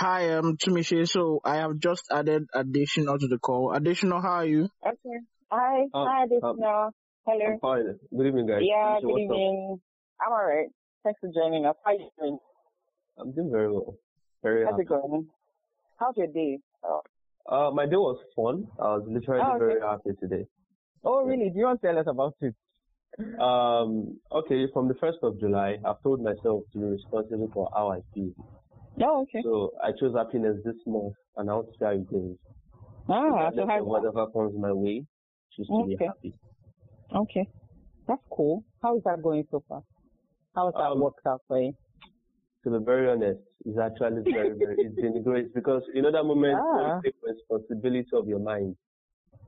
Hi, 0.01 0.21
I'm 0.37 0.57
Tunmise. 0.57 1.09
So 1.09 1.41
I 1.45 1.57
have 1.57 1.79
just 1.81 2.05
added 2.13 2.47
Adeshina 2.55 3.19
to 3.19 3.27
the 3.27 3.39
call. 3.39 3.73
Adeshina, 3.75 4.23
how 4.23 4.35
are 4.43 4.47
you? 4.47 4.69
Okay. 4.87 5.19
Hi, 5.51 5.83
Um, 5.93 6.07
hi 6.07 6.23
um, 6.23 6.29
Adeshina. 6.29 6.91
Hello. 7.27 7.47
I'm 7.55 7.59
fine. 7.59 7.99
Good 8.17 8.27
evening, 8.29 8.47
guys. 8.47 8.63
Yeah, 8.63 9.01
good 9.01 9.09
what's 9.09 9.25
up? 9.25 9.31
evening. 9.33 9.81
I'm 10.25 10.33
alright. 10.33 10.69
Thanks 11.03 11.19
for 11.21 11.31
joining 11.35 11.67
us. 11.67 11.75
How 11.85 11.91
are 11.91 11.95
you 11.95 12.11
doing? 12.17 12.39
I'm 13.19 13.33
doing 13.33 13.51
very 13.51 13.73
well. 13.73 13.97
Very 14.45 14.65
How's 14.67 14.75
happy. 14.75 14.83
it 14.83 14.89
going? 14.89 15.27
How's 15.97 16.17
your 16.17 16.29
day? 16.29 16.59
Oh, 16.85 17.01
Uh, 17.51 17.71
my 17.73 17.87
day 17.87 17.97
was 17.97 18.21
fun. 18.37 18.69
I 18.79 18.95
was 18.99 19.03
literally 19.09 19.43
Oh, 19.45 19.57
okay. 19.57 19.65
very 19.65 19.81
happy 19.81 20.11
today. 20.21 20.47
oh 21.03 21.25
really? 21.25 21.51
Do 21.51 21.59
you 21.59 21.65
want 21.65 21.81
to 21.81 21.87
tell 21.89 21.99
us 21.99 22.07
about 22.07 22.35
it? 22.41 22.55
Um, 23.41 24.21
okay, 24.31 24.67
from 24.73 24.87
the 24.87 24.95
first 25.01 25.19
of 25.25 25.41
July, 25.41 25.79
I've 25.85 26.01
told 26.05 26.23
myself 26.23 26.63
to 26.73 26.79
be 26.79 26.85
responsible 26.85 27.51
for 27.53 27.69
how 27.75 27.91
I 27.91 27.99
feel. 28.15 28.31
Oh, 29.03 29.23
okay. 29.23 29.41
So 29.43 29.71
I 29.83 29.93
chose 29.99 30.15
happiness 30.17 30.57
this 30.65 30.77
month, 30.87 31.15
and 31.37 31.51
I 31.51 31.55
want 31.55 31.69
to 31.69 31.73
see 31.79 31.85
how 31.85 31.91
it 31.93 32.07
goes. 32.11 32.37
Ah, 33.09 33.51
so 33.55 33.67
how, 33.67 33.83
whatever 33.85 34.27
comes 34.29 34.55
my 34.59 34.73
way, 34.73 35.05
choose 35.57 35.67
to 35.69 35.85
be 35.87 35.97
happy. 36.05 36.35
okay. 37.15 37.49
That's 38.07 38.23
cool. 38.31 38.65
How 38.83 38.97
is 38.97 39.03
that 39.05 39.23
going 39.23 39.45
so 39.51 39.63
far? 39.69 39.83
How 40.55 40.67
has 40.67 40.75
that 40.75 40.91
Um, 40.93 41.01
worked 41.01 41.27
out 41.27 41.43
for 41.47 41.61
you? 41.61 41.73
To 42.65 42.71
be 42.79 42.85
very 42.85 43.09
honest, 43.11 43.41
it's 43.65 43.79
actually 43.79 44.23
very, 44.33 44.57
very, 44.59 44.77
it's 44.79 44.97
been 44.97 45.23
great 45.29 45.55
because 45.55 45.83
you 45.95 46.03
know 46.03 46.11
that 46.11 46.25
moment 46.25 46.59
Ah. 46.61 46.97
you 46.97 47.03
take 47.05 47.15
responsibility 47.23 48.09
of 48.15 48.27
your 48.29 48.41
mind. 48.41 48.77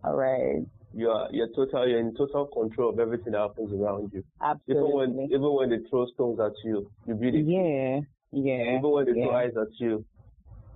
Alright. 0.05 0.65
You 0.93 1.11
are 1.11 1.29
you're 1.33 1.49
total 1.55 1.87
you're 1.89 2.01
in 2.01 2.15
total 2.17 2.47
control 2.47 2.91
of 2.91 2.99
everything 2.99 3.33
that 3.33 3.41
happens 3.41 3.73
around 3.73 4.11
you. 4.13 4.23
Absolutely. 4.41 4.75
Even 4.75 5.17
when 5.19 5.21
even 5.33 5.55
when 5.55 5.71
they 5.71 5.89
throw 5.89 6.07
stones 6.07 6.41
at 6.41 6.53
you, 6.65 6.91
you 7.07 7.15
build 7.15 7.35
it. 7.35 7.47
Yeah. 7.47 8.01
Yeah. 8.33 8.79
Even 8.79 8.91
when 8.91 9.05
they 9.07 9.13
throw 9.13 9.35
eyes 9.35 9.53
at 9.61 9.69
you, 9.79 10.05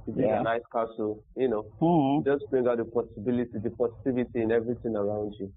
you 0.07 0.13
build 0.13 0.29
Yeah. 0.29 0.41
a 0.41 0.43
nice 0.43 0.63
castle. 0.73 1.23
You 1.37 1.49
know, 1.49 1.63
Hmm. 1.81 2.23
just 2.25 2.45
bring 2.51 2.67
out 2.67 2.79
the 2.79 2.85
possibility, 2.85 3.59
the 3.59 3.71
positivity 3.71 4.43
in 4.43 4.51
everything 4.53 4.97
around 4.97 5.35
you. 5.39 5.53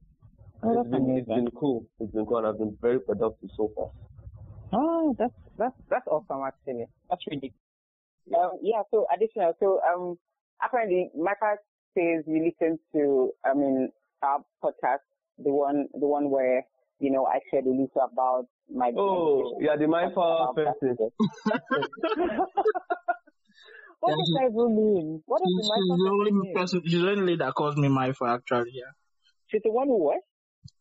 Oh, 0.63 0.81
it's 0.81 0.89
been 0.89 1.17
it's 1.17 1.27
been 1.27 1.49
cool. 1.51 1.85
It's 1.99 2.11
been 2.13 2.25
cool, 2.25 2.37
and 2.37 2.47
I've 2.47 2.57
been 2.57 2.77
very 2.81 2.99
productive 2.99 3.49
so 3.55 3.69
far. 3.75 3.89
Oh, 4.73 5.15
that's 5.17 5.33
that's 5.57 5.75
that's 5.89 6.07
awesome 6.07 6.41
actually. 6.45 6.85
That's 7.09 7.21
really 7.29 7.53
um 8.35 8.51
yeah, 8.61 8.81
so 8.91 9.05
Adeshina 9.13 9.53
so 9.59 9.79
um 9.89 10.17
apparently 10.63 11.09
my 11.17 11.33
part 11.39 11.59
says 11.97 12.23
you 12.27 12.43
listen 12.43 12.77
to 12.93 13.31
I 13.45 13.53
mean 13.53 13.89
our 14.23 14.43
podcast, 14.63 15.05
the 15.37 15.51
one 15.51 15.87
the 15.93 16.07
one 16.07 16.29
where, 16.29 16.65
you 16.99 17.11
know, 17.11 17.25
I 17.25 17.39
shared 17.51 17.65
a 17.65 17.69
little 17.69 18.01
about 18.01 18.47
my 18.73 18.91
Oh, 18.97 19.57
yeah, 19.61 19.75
the 19.77 19.87
mindful 19.87 20.53
person. 20.55 20.97
what 23.99 24.15
does 24.15 24.31
that 24.35 24.49
even 24.51 24.75
mean? 24.75 25.23
What 25.25 25.41
does 25.41 25.49
She's, 25.49 25.67
the 25.67 25.73
she's 25.87 25.97
the 26.03 26.09
only 26.09 26.53
person. 26.53 26.81
She's 26.85 27.01
the 27.01 27.09
only 27.09 27.21
lady 27.21 27.37
that 27.37 27.53
calls 27.53 27.77
me 27.77 27.87
Maifa. 27.87 28.35
Actually, 28.35 28.71
yeah. 28.73 28.91
She's 29.47 29.61
the 29.63 29.71
one 29.71 29.87
who 29.87 30.03
what? 30.03 30.19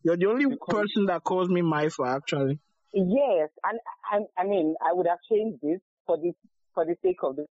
You're 0.02 0.16
the 0.16 0.26
only 0.26 0.56
person 0.68 1.06
that 1.06 1.22
calls 1.24 1.48
me 1.48 1.62
Maifa. 1.62 2.16
Actually. 2.16 2.58
Yes, 2.92 3.50
and 3.64 3.78
I, 4.10 4.40
I 4.40 4.44
mean, 4.44 4.74
I 4.80 4.92
would 4.92 5.06
have 5.06 5.18
changed 5.30 5.58
this 5.62 5.80
for 6.06 6.16
the 6.16 6.32
for 6.74 6.84
the 6.84 6.96
sake 7.02 7.18
of 7.22 7.36
the 7.36 7.46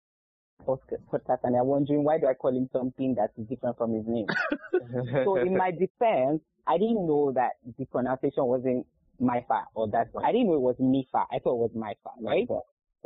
podca- 0.67 1.01
podcast 1.13 1.39
and 1.45 1.55
they're 1.55 1.65
wondering 1.65 2.05
why 2.05 2.19
do 2.19 2.27
I 2.27 2.35
call 2.35 2.57
him 2.57 2.69
something 2.73 3.15
that 3.17 3.31
is 3.39 3.47
different 3.49 3.79
from 3.79 3.95
his 3.95 4.05
name. 4.07 4.27
so 5.25 5.37
in 5.37 5.57
my 5.57 5.71
defense, 5.71 6.43
I 6.67 6.79
didn't 6.79 7.07
know 7.07 7.33
that 7.35 7.53
the 7.79 7.85
pronunciation 7.87 8.45
wasn't 8.45 8.87
Maifa 9.21 9.65
or 9.75 9.89
that. 9.91 10.09
I 10.25 10.33
didn't 10.33 10.47
know 10.49 10.55
it 10.55 10.61
was 10.61 10.77
Mifa. 10.81 11.27
I 11.31 11.39
thought 11.39 11.55
it 11.55 11.65
was 11.67 11.71
Maifa, 11.77 12.13
right? 12.23 12.47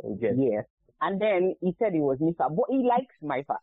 Okay. 0.03 0.31
Yes. 0.37 0.65
And 1.01 1.19
then 1.21 1.55
he 1.61 1.75
said 1.77 1.93
it 1.93 1.99
was 1.99 2.17
Mifa, 2.19 2.55
but 2.55 2.65
he 2.69 2.87
likes. 2.87 3.13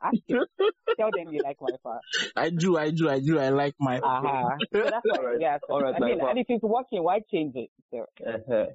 Ask 0.03 0.19
him. 0.29 0.45
Tell 0.99 1.11
them 1.11 1.33
you 1.33 1.41
like 1.43 1.59
Maifa. 1.59 1.99
I 2.37 2.51
do, 2.51 2.77
I 2.77 2.91
do, 2.91 3.09
I 3.09 3.21
do. 3.21 3.39
I 3.39 3.49
like 3.49 3.75
my. 3.81 3.99
Uh-huh. 3.99 4.57
So 4.73 4.83
that's 4.85 5.07
yeah. 5.41 5.59
So, 5.67 5.75
Alright, 5.75 5.95
I 5.97 6.05
mean, 6.05 6.21
and 6.21 6.39
if 6.39 6.47
it's 6.49 6.63
working, 6.63 7.03
why 7.03 7.21
change 7.33 7.55
it? 7.57 7.71
So, 7.91 8.07
Uh-huh. 8.27 8.67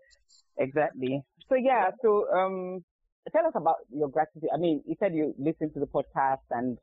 exactly. 0.58 1.22
So 1.50 1.56
yeah, 1.56 1.92
so 2.02 2.28
um, 2.34 2.84
tell 3.32 3.46
us 3.46 3.54
about 3.56 3.76
your 3.94 4.10
gratitude. 4.10 4.50
I 4.54 4.58
mean, 4.58 4.84
you 4.86 4.96
said 5.00 5.14
you 5.14 5.34
listened 5.38 5.74
to 5.76 5.80
the 5.80 5.86
podcast 5.88 6.44
and, 6.52 6.78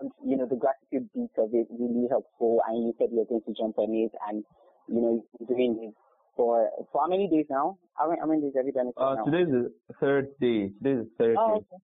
and 0.00 0.10
you 0.26 0.36
know 0.36 0.46
the 0.46 0.56
gratitude 0.56 1.08
beat 1.14 1.30
of 1.38 1.50
it 1.54 1.66
really 1.70 2.06
helpful, 2.10 2.60
and 2.68 2.84
you 2.84 2.92
said 2.98 3.08
you're 3.12 3.24
going 3.24 3.40
to 3.46 3.54
jump 3.56 3.78
on 3.78 3.94
it, 3.94 4.12
and 4.28 4.44
you 4.88 5.00
know 5.00 5.24
you're 5.38 5.48
doing 5.48 5.78
it 5.82 5.94
for 6.36 6.68
for 6.92 7.02
how 7.02 7.08
many 7.08 7.28
days 7.28 7.46
now? 7.50 7.78
How 7.94 8.08
many, 8.08 8.20
how 8.20 8.26
many 8.26 8.40
days 8.42 8.52
have 8.56 8.66
you 8.66 8.72
done 8.72 8.88
it 8.88 8.94
for 8.96 9.04
Uh, 9.04 9.14
now? 9.16 9.24
today's 9.24 9.48
the 9.48 9.72
third 10.00 10.28
day. 10.40 10.68
Today's 10.82 11.04
the 11.04 11.10
third 11.18 11.36
Oh, 11.38 11.58
day. 11.60 11.66
okay. 11.66 11.76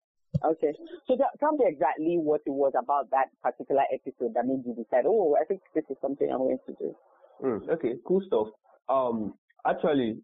Okay. 0.45 0.73
So 1.07 1.17
t- 1.17 1.23
tell 1.41 1.53
me 1.53 1.65
exactly 1.67 2.17
what 2.19 2.43
it 2.47 2.51
was 2.51 2.73
about 2.79 3.11
that 3.11 3.29
particular 3.43 3.83
episode 3.93 4.35
that 4.35 4.47
made 4.47 4.63
you 4.65 4.75
decide, 4.75 5.05
oh, 5.07 5.37
I 5.41 5.45
think 5.45 5.61
this 5.75 5.85
is 5.91 5.97
something 6.01 6.31
I'm 6.31 6.39
going 6.39 6.59
to 6.67 6.73
do. 6.75 6.95
Mm, 7.43 7.69
okay, 7.71 7.95
cool 8.07 8.21
stuff. 8.27 8.49
Um, 8.89 9.35
actually, 9.67 10.21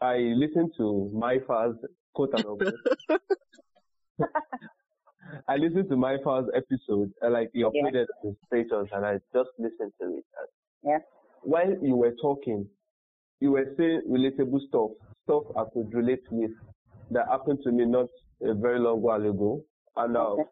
I 0.00 0.16
listened 0.36 0.72
to 0.78 1.10
my 1.12 1.38
first 1.46 1.78
quote 2.14 2.30
and 2.34 2.44
unquote. 2.44 2.74
I 5.48 5.56
listened 5.56 5.88
to 5.90 5.96
my 5.96 6.16
first 6.24 6.48
episode, 6.56 7.12
uh, 7.22 7.30
like 7.30 7.50
he 7.52 7.62
uploaded 7.62 8.06
the 8.22 8.34
status, 8.46 8.88
and 8.92 9.04
I 9.04 9.14
just 9.34 9.50
listened 9.58 9.92
to 10.00 10.06
it. 10.18 10.24
And 10.38 10.48
Yeah. 10.84 10.98
While 11.42 11.74
you 11.82 11.96
were 11.96 12.14
talking, 12.20 12.66
you 13.40 13.52
were 13.52 13.74
saying 13.76 14.02
relatable 14.10 14.60
stuff, 14.68 14.90
stuff 15.24 15.44
I 15.56 15.64
could 15.72 15.92
relate 15.94 16.22
with 16.30 16.50
that 17.10 17.26
happened 17.30 17.60
to 17.64 17.72
me 17.72 17.84
not 17.86 18.08
a 18.42 18.54
very 18.54 18.78
long 18.78 19.00
while 19.02 19.24
ago, 19.24 19.62
and 19.96 20.16
uh, 20.16 20.32
Okay. 20.32 20.42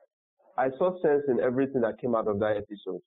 I 0.59 0.71
saw 0.79 0.99
sense 1.03 1.25
in 1.29 1.41
everything 1.41 1.83
that 1.83 2.01
came 2.01 2.15
out 2.15 2.29
of 2.29 2.39
that 2.41 2.57
episode. 2.57 3.01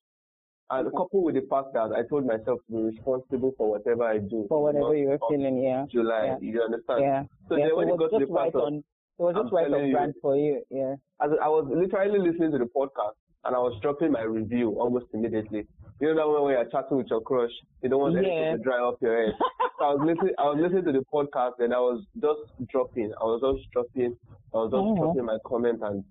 And 0.69 0.88
Okay. 0.88 0.98
coupled 0.98 1.24
with 1.25 1.36
the 1.36 1.48
fact 1.50 1.74
that 1.74 1.91
I 1.98 2.03
told 2.07 2.25
myself 2.27 2.59
to 2.67 2.71
be 2.75 2.83
responsible 2.95 3.53
for 3.57 3.71
whatever 3.71 4.03
I 4.03 4.19
do. 4.19 4.45
For 4.50 4.62
whatever 4.62 4.95
you 4.95 5.07
were 5.09 5.19
feeling, 5.29 5.57
yeah. 5.63 5.86
July, 5.91 6.25
Yeah. 6.25 6.38
you 6.41 6.62
understand? 6.62 7.01
Yeah. 7.01 7.24
So 7.48 7.55
yeah. 7.55 7.65
then 7.67 7.75
when 7.75 7.89
it 7.89 7.93
it 7.93 7.98
got 7.98 8.12
was 8.12 8.12
to 8.12 8.19
the 8.19 8.25
just 8.25 8.31
right 8.38 8.53
of, 8.55 8.62
on, 8.62 8.74
it 8.77 8.83
was 9.24 9.36
just 9.36 9.48
I'm 9.48 9.53
right 9.55 9.65
on 9.65 9.71
telling 9.71 9.89
you. 9.89 10.13
for 10.21 10.36
you, 10.38 10.63
yeah. 10.69 10.93
as 11.21 11.31
I 11.41 11.50
was 11.50 11.65
literally 11.74 12.19
listening 12.19 12.51
to 12.51 12.59
the 12.59 12.69
podcast 12.69 13.17
and 13.46 13.55
I 13.55 13.60
was 13.60 13.77
dropping 13.81 14.12
my 14.12 14.22
review 14.24 14.72
almost 14.79 15.05
immediately. 15.13 15.65
You 16.01 16.13
know 16.13 16.15
that 16.15 16.41
when 16.43 16.53
you're 16.53 16.65
chatting 16.65 16.98
with 16.98 17.08
your 17.10 17.22
crush, 17.22 17.51
you 17.81 17.89
don't 17.89 18.00
want 18.00 18.17
anything 18.17 18.38
Yeah. 18.38 18.51
to 18.53 18.58
dry 18.60 18.79
up 18.88 19.01
your 19.01 19.25
head. 19.25 19.36
so 19.79 19.86
I 19.86 19.93
was 19.93 20.01
listening, 20.05 20.34
I 20.38 20.43
was 20.43 20.58
listening 20.62 20.86
to 20.86 20.91
the 20.93 21.05
podcast 21.13 21.60
and 21.60 21.74
I 21.74 21.79
was 21.79 22.03
just 22.19 22.67
dropping. 22.69 23.12
I 23.19 23.24
was 23.25 23.41
just 23.41 23.72
dropping. 23.72 24.15
I 24.53 24.58
was 24.58 24.72
just 24.72 24.81
Mhm. 24.84 24.98
dropping 24.98 25.25
my 25.25 25.38
comment 25.46 25.79
and 25.81 26.03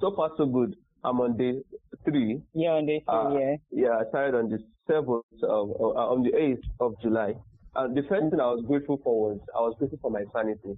so 0.00 0.10
far 0.14 0.30
so 0.36 0.46
good. 0.46 0.74
I'm 1.04 1.20
on 1.20 1.36
day 1.36 1.62
three. 2.04 2.42
Yeah, 2.52 2.74
on 2.74 2.86
the 2.86 3.00
show, 3.00 3.12
Uh, 3.12 3.38
yeah. 3.38 3.56
Yeah, 3.70 3.98
I 3.98 4.04
started 4.08 4.34
on 4.36 4.48
the 4.48 4.58
seventh 4.86 5.24
of, 5.42 5.70
uh, 5.70 6.10
on 6.12 6.22
the 6.22 6.34
eighth 6.34 6.64
of 6.80 6.98
July. 7.00 7.36
And 7.76 7.94
the 7.96 8.02
first 8.04 8.30
thing 8.30 8.40
I 8.40 8.50
was 8.52 8.62
grateful 8.66 8.96
for 8.98 9.30
was 9.30 9.40
I 9.54 9.60
was 9.60 9.74
grateful 9.78 9.98
for 10.00 10.10
my 10.10 10.24
sanity. 10.32 10.76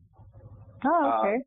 Oh, 0.84 0.88
uh, 1.04 1.18
okay. 1.20 1.42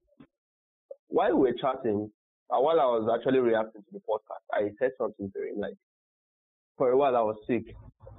While 1.09 1.35
we 1.37 1.51
were 1.51 1.57
chatting, 1.57 2.09
uh, 2.09 2.20
while 2.59 2.79
I 2.79 2.85
was 2.85 3.09
actually 3.13 3.39
reacting 3.39 3.81
to 3.83 3.91
the 3.93 3.99
podcast, 3.99 4.43
I 4.53 4.69
said 4.79 4.91
something 4.97 5.31
to 5.31 5.39
him 5.47 5.59
like, 5.59 5.75
for 6.77 6.89
a 6.91 6.97
while 6.97 7.15
I 7.15 7.21
was 7.21 7.37
sick. 7.47 7.63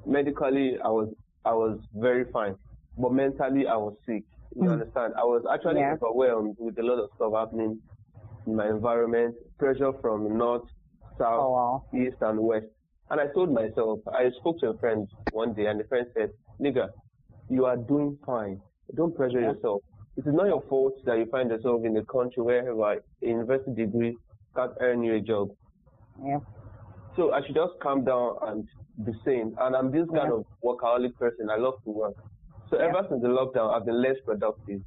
Medically, 0.06 0.78
I 0.84 0.88
was 0.88 1.08
I 1.44 1.52
was 1.52 1.78
very 1.94 2.24
fine, 2.32 2.54
but 2.96 3.12
mentally 3.12 3.66
I 3.66 3.76
was 3.76 3.94
sick. 4.06 4.22
You 4.54 4.62
Mm. 4.62 4.72
understand? 4.72 5.14
I 5.16 5.24
was 5.24 5.44
actually 5.52 5.80
Yeah. 5.80 5.94
overwhelmed 5.94 6.56
with 6.58 6.78
a 6.78 6.82
lot 6.82 6.98
of 7.02 7.10
stuff 7.16 7.32
happening 7.34 7.80
in 8.46 8.56
my 8.56 8.68
environment, 8.68 9.34
pressure 9.58 9.92
from 10.00 10.36
north, 10.38 10.62
south, 11.18 11.40
oh, 11.40 11.50
wow. 11.50 11.84
east 11.94 12.16
and 12.20 12.38
west. 12.40 12.66
And 13.10 13.20
I 13.20 13.26
told 13.28 13.50
myself, 13.52 14.00
I 14.08 14.30
spoke 14.38 14.58
to 14.60 14.68
a 14.70 14.78
friend 14.78 15.08
one 15.30 15.52
day 15.54 15.66
and 15.66 15.80
the 15.80 15.84
friend 15.84 16.06
said, 16.14 16.30
nigga, 16.60 16.88
you 17.48 17.64
are 17.66 17.76
doing 17.76 18.18
fine. 18.24 18.60
Don't 18.94 19.14
pressure 19.14 19.40
Yeah. 19.40 19.52
yourself. 19.52 19.82
It 20.16 20.26
is 20.26 20.35
not 20.35 20.47
your 20.47 20.62
fault 20.69 20.95
that 21.07 21.16
you 21.19 21.26
find 21.31 21.50
yourself 21.50 21.83
in 21.85 21.97
a 21.97 22.04
country 22.04 22.42
where 22.42 22.69
a 22.71 23.00
university 23.21 23.73
degree 23.75 24.16
can't 24.54 24.73
earn 24.81 25.02
you 25.02 25.14
a 25.14 25.21
job. 25.21 25.49
Yeah. 26.23 26.38
So 27.16 27.33
I 27.33 27.40
should 27.45 27.54
just 27.54 27.73
calm 27.83 28.04
down 28.04 28.37
and 28.42 28.69
be 29.07 29.12
sane. 29.25 29.54
And 29.59 29.75
I'm 29.75 29.90
this 29.90 30.07
kind 30.14 30.28
Yeah. 30.31 30.38
of 30.40 30.47
workaholic 30.62 31.16
person. 31.19 31.49
I 31.50 31.57
love 31.57 31.75
to 31.85 31.90
work. 31.90 32.14
So 32.69 32.76
Yeah. 32.78 32.88
ever 32.88 33.07
since 33.09 33.23
the 33.23 33.28
lockdown, 33.28 33.73
I've 33.75 33.87
been 33.87 34.02
less 34.02 34.16
productive. 34.26 34.83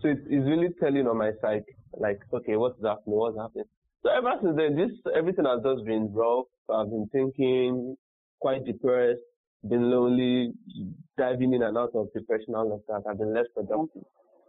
So 0.00 0.08
it's, 0.08 0.20
it's 0.26 0.46
really 0.46 0.68
telling 0.80 1.06
on 1.06 1.16
my 1.18 1.32
psyche, 1.40 1.74
like, 1.94 2.20
okay, 2.32 2.56
what's 2.56 2.80
happening? 2.82 3.16
What's 3.16 3.38
happening? 3.38 3.64
So 4.02 4.10
ever 4.10 4.32
since 4.42 4.56
then, 4.56 4.76
this 4.76 4.90
everything 5.14 5.44
has 5.46 5.62
just 5.62 5.84
been 5.84 6.12
rough. 6.12 6.46
I've 6.68 6.90
been 6.90 7.06
thinking, 7.12 7.96
quite 8.40 8.64
depressed, 8.64 9.20
been 9.66 9.90
lonely, 9.90 10.52
diving 11.16 11.54
in 11.54 11.62
and 11.62 11.78
out 11.78 11.94
of 11.94 12.12
depression, 12.12 12.54
all 12.54 12.72
of 12.72 12.80
that. 12.88 13.08
I've 13.08 13.18
been 13.18 13.32
less 13.32 13.46
productive. 13.54 14.02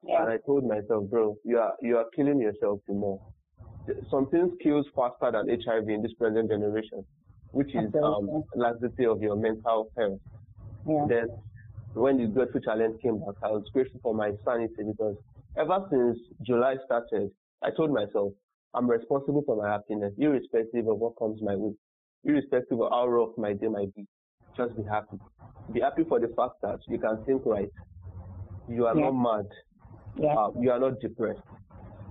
Yeah. 0.05 0.23
And 0.23 0.31
I 0.33 0.37
told 0.45 0.65
myself, 0.65 1.09
bro, 1.09 1.35
you 1.43 1.57
are 1.59 1.73
you 1.81 1.97
are 1.97 2.05
killing 2.15 2.39
yourself 2.39 2.79
more. 2.87 3.19
Some 4.09 4.29
things 4.29 4.51
kills 4.61 4.85
faster 4.95 5.31
than 5.31 5.47
HIV 5.49 5.89
in 5.89 6.01
this 6.01 6.13
present 6.13 6.49
generation, 6.49 7.03
which 7.51 7.73
is 7.75 7.93
um, 8.03 8.43
laxity 8.55 9.05
of 9.05 9.21
your 9.21 9.35
mental 9.35 9.91
health. 9.97 10.19
Yeah. 10.87 11.05
Then 11.07 11.27
when 11.93 12.17
the 12.17 12.27
grateful 12.27 12.61
challenge 12.61 13.01
came 13.01 13.19
back, 13.19 13.35
I 13.43 13.47
was 13.51 13.63
grateful 13.73 13.99
for 14.01 14.13
my 14.13 14.31
sanity 14.45 14.83
because 14.85 15.15
ever 15.57 15.85
since 15.89 16.17
July 16.45 16.75
started, 16.85 17.29
I 17.61 17.71
told 17.71 17.91
myself 17.93 18.33
I'm 18.73 18.89
responsible 18.89 19.43
for 19.45 19.55
my 19.61 19.69
happiness, 19.69 20.13
irrespective 20.17 20.87
of 20.87 20.97
what 20.97 21.13
comes 21.17 21.41
my 21.41 21.55
way, 21.55 21.73
irrespective 22.23 22.81
of 22.81 22.89
how 22.91 23.07
rough 23.07 23.37
my 23.37 23.53
day 23.53 23.67
might 23.67 23.93
be. 23.95 24.05
Just 24.57 24.75
be 24.75 24.83
happy. 24.83 25.17
Be 25.71 25.81
happy 25.81 26.03
for 26.07 26.19
the 26.19 26.27
fact 26.35 26.55
that 26.61 26.79
you 26.87 26.97
can 26.99 27.23
think 27.25 27.41
right. 27.45 27.69
You 28.67 28.85
are 28.87 28.97
Yeah. 28.97 29.09
not 29.11 29.11
mad. 29.13 29.47
Yeah. 30.15 30.35
Uh, 30.37 30.49
you 30.59 30.71
are 30.71 30.79
not 30.79 30.99
depressed. 30.99 31.39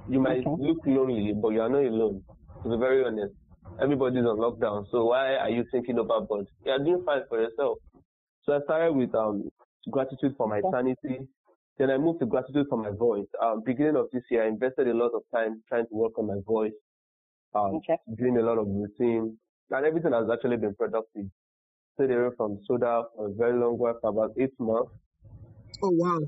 You 0.08 0.20
might 0.20 0.44
Okay. 0.46 0.50
look 0.58 0.78
lonely, 0.86 1.32
but 1.40 1.50
you 1.50 1.60
are 1.60 1.68
not 1.68 1.82
alone. 1.84 2.22
To 2.64 2.70
be 2.70 2.76
very 2.78 3.04
honest, 3.04 3.34
everybody's 3.80 4.24
on 4.24 4.38
lockdown. 4.38 4.84
So 4.90 5.04
why 5.06 5.34
are 5.36 5.50
you 5.50 5.64
thinking 5.70 5.98
overboard? 5.98 6.46
You 6.64 6.72
are 6.72 6.78
doing 6.78 7.02
fine 7.04 7.22
for 7.28 7.40
yourself. 7.40 7.78
So 8.44 8.54
I 8.54 8.60
started 8.64 8.92
with 8.94 9.14
um, 9.14 9.48
gratitude 9.90 10.34
for 10.36 10.48
my 10.48 10.60
sanity. 10.70 11.20
Then 11.78 11.90
I 11.90 11.98
moved 11.98 12.20
to 12.20 12.26
gratitude 12.26 12.66
for 12.68 12.78
my 12.78 12.90
voice. 12.90 13.26
Um, 13.42 13.62
beginning 13.64 13.96
of 13.96 14.06
this 14.12 14.22
year, 14.30 14.44
I 14.44 14.48
invested 14.48 14.88
a 14.88 14.94
lot 14.94 15.12
of 15.14 15.22
time 15.34 15.62
trying 15.68 15.86
to 15.86 15.94
work 15.94 16.18
on 16.18 16.26
my 16.26 16.38
voice, 16.46 16.72
um, 17.54 17.76
Okay. 17.76 17.96
doing 18.16 18.36
a 18.38 18.42
lot 18.42 18.58
of 18.58 18.66
routine, 18.68 19.38
and 19.70 19.86
everything 19.86 20.12
has 20.12 20.28
actually 20.32 20.56
been 20.58 20.74
productive. 20.74 21.26
Stayed 21.94 22.10
away 22.10 22.30
from 22.36 22.58
soda 22.66 23.04
for 23.16 23.26
a 23.28 23.32
very 23.34 23.58
long 23.58 23.78
while, 23.78 23.96
for 24.00 24.10
about 24.10 24.32
eight 24.38 24.52
months. 24.58 24.92
Oh 25.82 25.90
wow. 25.90 26.20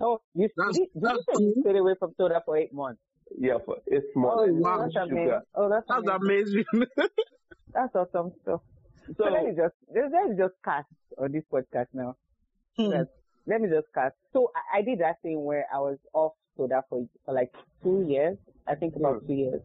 Oh, 0.00 0.20
you, 0.34 0.48
That's- 0.56 0.76
did, 0.78 0.88
did 0.94 1.02
that's 1.02 1.18
you 1.18 1.22
say 1.34 1.44
you 1.44 1.52
cool. 1.54 1.62
stayed 1.62 1.76
away 1.78 1.94
from 1.98 2.14
soda 2.16 2.42
for 2.44 2.56
eight 2.56 2.72
months? 2.72 3.00
Yeah, 3.38 3.58
for 3.64 3.76
eight 3.92 4.04
months. 4.16 4.36
Oh, 4.40 4.46
wow. 4.52 4.80
have 4.80 4.92
That's 4.92 4.96
amazing. 5.10 5.24
sugar. 5.26 5.42
Oh, 5.54 5.68
that's, 5.68 5.86
That's 5.88 6.08
amazing. 6.22 6.64
amazing. 6.72 6.88
That's 7.74 7.94
awesome 7.94 8.32
stuff. 8.42 8.60
So, 9.06 9.12
So 9.18 9.24
let 9.24 9.44
me 9.44 9.50
just 9.56 9.74
let 9.94 10.10
let 10.12 10.30
me 10.30 10.36
just 10.36 10.54
cast 10.64 10.88
on 11.18 11.32
this 11.32 11.44
podcast 11.52 11.88
now. 11.92 12.16
Hmm. 12.76 12.90
Yes. 12.92 13.06
Let 13.46 13.60
me 13.60 13.68
just 13.68 13.88
cast. 13.94 14.14
So 14.32 14.50
I, 14.56 14.78
I 14.78 14.82
did 14.82 15.00
that 15.00 15.20
thing 15.22 15.44
where 15.44 15.66
I 15.74 15.78
was 15.78 15.98
off 16.14 16.32
soda 16.56 16.82
for, 16.88 17.06
for 17.24 17.34
like 17.34 17.52
two 17.82 18.06
years. 18.08 18.38
I 18.66 18.74
think 18.74 18.96
about 18.96 19.20
Hmm. 19.20 19.26
two 19.26 19.34
years. 19.34 19.60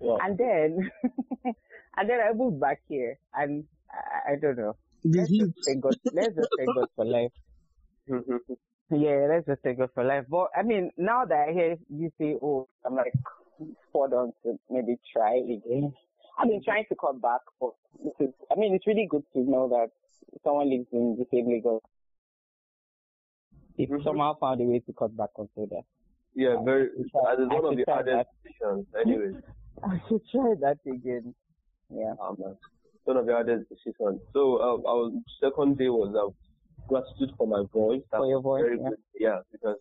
yeah. 0.00 0.16
And 0.22 0.38
then 0.38 0.90
and 1.44 2.08
then 2.08 2.18
I 2.20 2.32
moved 2.32 2.60
back 2.60 2.80
here 2.88 3.18
and 3.34 3.64
I, 3.90 4.32
I 4.32 4.36
don't 4.40 4.56
know. 4.56 4.76
Let's 5.04 5.30
just 5.30 5.52
thank 5.66 5.82
God 5.82 5.96
let's 6.14 6.34
just 6.34 6.48
thank 6.56 6.74
God 6.74 6.88
for 6.96 7.04
life. 7.04 7.32
Yeah, 8.90 9.26
let's 9.30 9.46
just 9.46 9.62
thank 9.62 9.78
God 9.78 9.88
for 9.94 10.04
life. 10.04 10.26
But 10.28 10.48
I 10.54 10.62
mean, 10.62 10.90
now 10.98 11.24
that 11.24 11.46
I 11.48 11.52
hear 11.52 11.76
you 11.88 12.12
say, 12.20 12.36
oh, 12.42 12.68
I'm 12.84 12.94
like 12.94 13.14
spot 13.88 14.12
on 14.12 14.32
to 14.42 14.58
maybe 14.70 14.96
try 15.10 15.36
again. 15.36 15.92
I've 16.38 16.48
been 16.48 16.62
trying 16.62 16.84
to 16.90 16.94
come 16.94 17.18
back, 17.18 17.40
but 17.60 17.70
this 18.04 18.12
is, 18.20 18.34
I 18.52 18.56
mean, 18.58 18.74
it's 18.74 18.86
really 18.86 19.06
good 19.08 19.22
to 19.32 19.38
know 19.40 19.68
that 19.68 19.88
someone 20.44 20.68
lives 20.68 20.86
in 20.92 21.16
the 21.18 21.24
same 21.32 21.48
Lagos. 21.48 21.80
If 23.78 23.88
Mhm. 23.88 24.04
somehow 24.04 24.34
found 24.34 24.60
a 24.60 24.64
way 24.64 24.80
to 24.80 24.92
cut 24.92 25.16
back 25.16 25.30
on 25.36 25.48
soda. 25.54 25.82
Yeah, 26.34 26.62
very. 26.62 26.90
As 26.90 27.38
is 27.38 27.48
one 27.48 27.64
of 27.64 27.76
the 27.76 27.84
hardest 27.88 28.28
decisions, 28.42 28.86
anyways. 29.00 29.42
I 29.82 30.00
should 30.08 30.26
try 30.28 30.54
that 30.60 30.78
again. 30.86 31.34
Yeah. 31.88 32.14
Um, 32.20 32.56
one 33.04 33.16
of 33.16 33.26
the 33.26 33.32
hardest 33.32 33.68
decisions. 33.70 34.20
So, 34.32 34.60
um, 34.60 34.86
our 34.86 35.10
second 35.40 35.78
day 35.78 35.88
was 35.88 36.14
um, 36.16 36.34
gratitude 36.88 37.32
for 37.36 37.46
my 37.46 37.64
voice. 37.72 38.02
That 38.12 38.18
For 38.18 38.26
your 38.26 38.40
voice, 38.40 38.62
very 38.62 38.78
yeah. 38.78 38.88
good. 38.88 38.98
Yeah, 39.18 39.38
because 39.52 39.76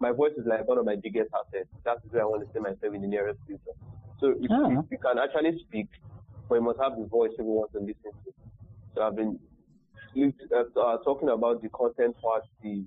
my 0.00 0.12
voice 0.12 0.32
is 0.36 0.46
like 0.46 0.66
one 0.66 0.78
of 0.78 0.84
my 0.84 0.96
biggest 0.96 1.30
assets. 1.34 1.68
That's 1.84 2.00
where 2.10 2.22
I 2.22 2.26
want 2.26 2.46
to 2.46 2.52
see 2.52 2.60
myself 2.60 2.94
in 2.94 3.02
the 3.02 3.08
nearest 3.08 3.38
future. 3.46 3.76
So 4.20 4.34
if, 4.38 4.50
Ah. 4.50 4.68
if 4.70 4.84
you 4.90 4.98
can 4.98 5.18
actually 5.18 5.58
speak, 5.66 5.88
but 6.48 6.56
you 6.56 6.62
must 6.62 6.78
have 6.80 6.96
the 6.98 7.06
voice 7.06 7.30
people 7.30 7.54
want 7.54 7.72
to 7.72 7.78
listen 7.80 8.12
to. 8.24 8.32
So 8.94 9.02
I've 9.02 9.16
been 9.16 9.38
uh, 10.16 10.80
uh, 10.80 10.98
talking 11.04 11.28
about 11.28 11.62
the 11.62 11.68
content 11.70 12.16
part, 12.20 12.42
the 12.62 12.84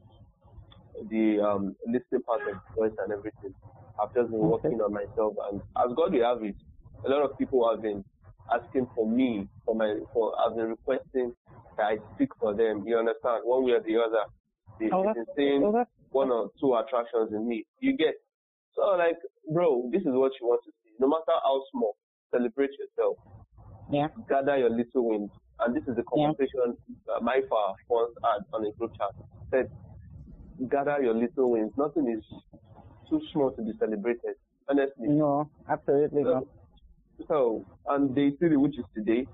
the 1.09 1.39
um, 1.41 1.75
listening 1.87 2.21
part 2.23 2.41
of 2.41 2.47
the 2.53 2.61
voice 2.75 2.91
and 3.03 3.11
everything. 3.11 3.53
I've 4.01 4.13
just 4.13 4.29
been 4.29 4.39
working 4.39 4.81
on 4.81 4.93
myself, 4.93 5.35
and 5.51 5.61
as 5.77 5.93
God 5.95 6.13
will 6.13 6.23
have 6.23 6.43
it, 6.43 6.55
a 7.05 7.09
lot 7.09 7.21
of 7.23 7.37
people 7.37 7.67
have 7.69 7.81
been 7.81 8.03
asking 8.51 8.87
for 8.95 9.07
me, 9.09 9.47
for 9.65 9.75
my, 9.75 9.95
for 10.13 10.33
have 10.43 10.55
been 10.55 10.69
requesting 10.69 11.33
that 11.77 11.83
I 11.85 11.97
speak 12.15 12.29
for 12.39 12.53
them. 12.55 12.83
You 12.85 12.97
understand, 12.97 13.41
one 13.43 13.63
way 13.65 13.73
or 13.73 13.81
the 13.81 13.95
other. 13.97 14.23
They, 14.79 14.89
Oh, 14.91 15.03
they've 15.05 15.13
been 15.13 15.25
saying 15.37 15.63
Oh, 15.65 15.85
one 16.11 16.29
or 16.31 16.49
two 16.59 16.75
attractions 16.75 17.31
in 17.31 17.47
me. 17.47 17.65
You 17.79 17.95
get 17.97 18.15
so 18.75 18.81
like, 18.97 19.17
bro, 19.53 19.89
this 19.91 20.01
is 20.01 20.13
what 20.13 20.31
you 20.41 20.47
want 20.47 20.61
to 20.65 20.71
see. 20.83 20.91
No 20.99 21.07
matter 21.07 21.37
how 21.43 21.61
small, 21.71 21.95
celebrate 22.31 22.71
yourself. 22.79 23.17
yeah. 23.91 24.07
Gather 24.27 24.57
your 24.57 24.69
little 24.71 25.09
wins. 25.09 25.29
And 25.59 25.75
this 25.75 25.83
is 25.87 25.95
the 25.95 26.03
Yeah. 26.15 26.27
conversation 26.27 26.75
uh, 27.15 27.21
my 27.21 27.39
father 27.49 27.75
once 27.89 28.11
had 28.23 28.41
on 28.53 28.65
a 28.65 28.71
group 28.77 28.91
chat. 28.97 29.09
Said, 29.51 29.67
gather 30.69 31.01
your 31.01 31.13
little 31.13 31.51
wins. 31.51 31.71
Nothing 31.77 32.09
is 32.17 32.23
too 33.09 33.21
small 33.31 33.51
to 33.51 33.61
be 33.61 33.71
celebrated. 33.79 34.35
Honestly. 34.67 35.07
No, 35.09 35.49
absolutely 35.69 36.23
not. 36.23 36.43
So, 37.27 37.65
and 37.87 38.15
day 38.15 38.31
three, 38.39 38.57
which 38.57 38.77
is 38.77 38.85
today, 38.95 39.25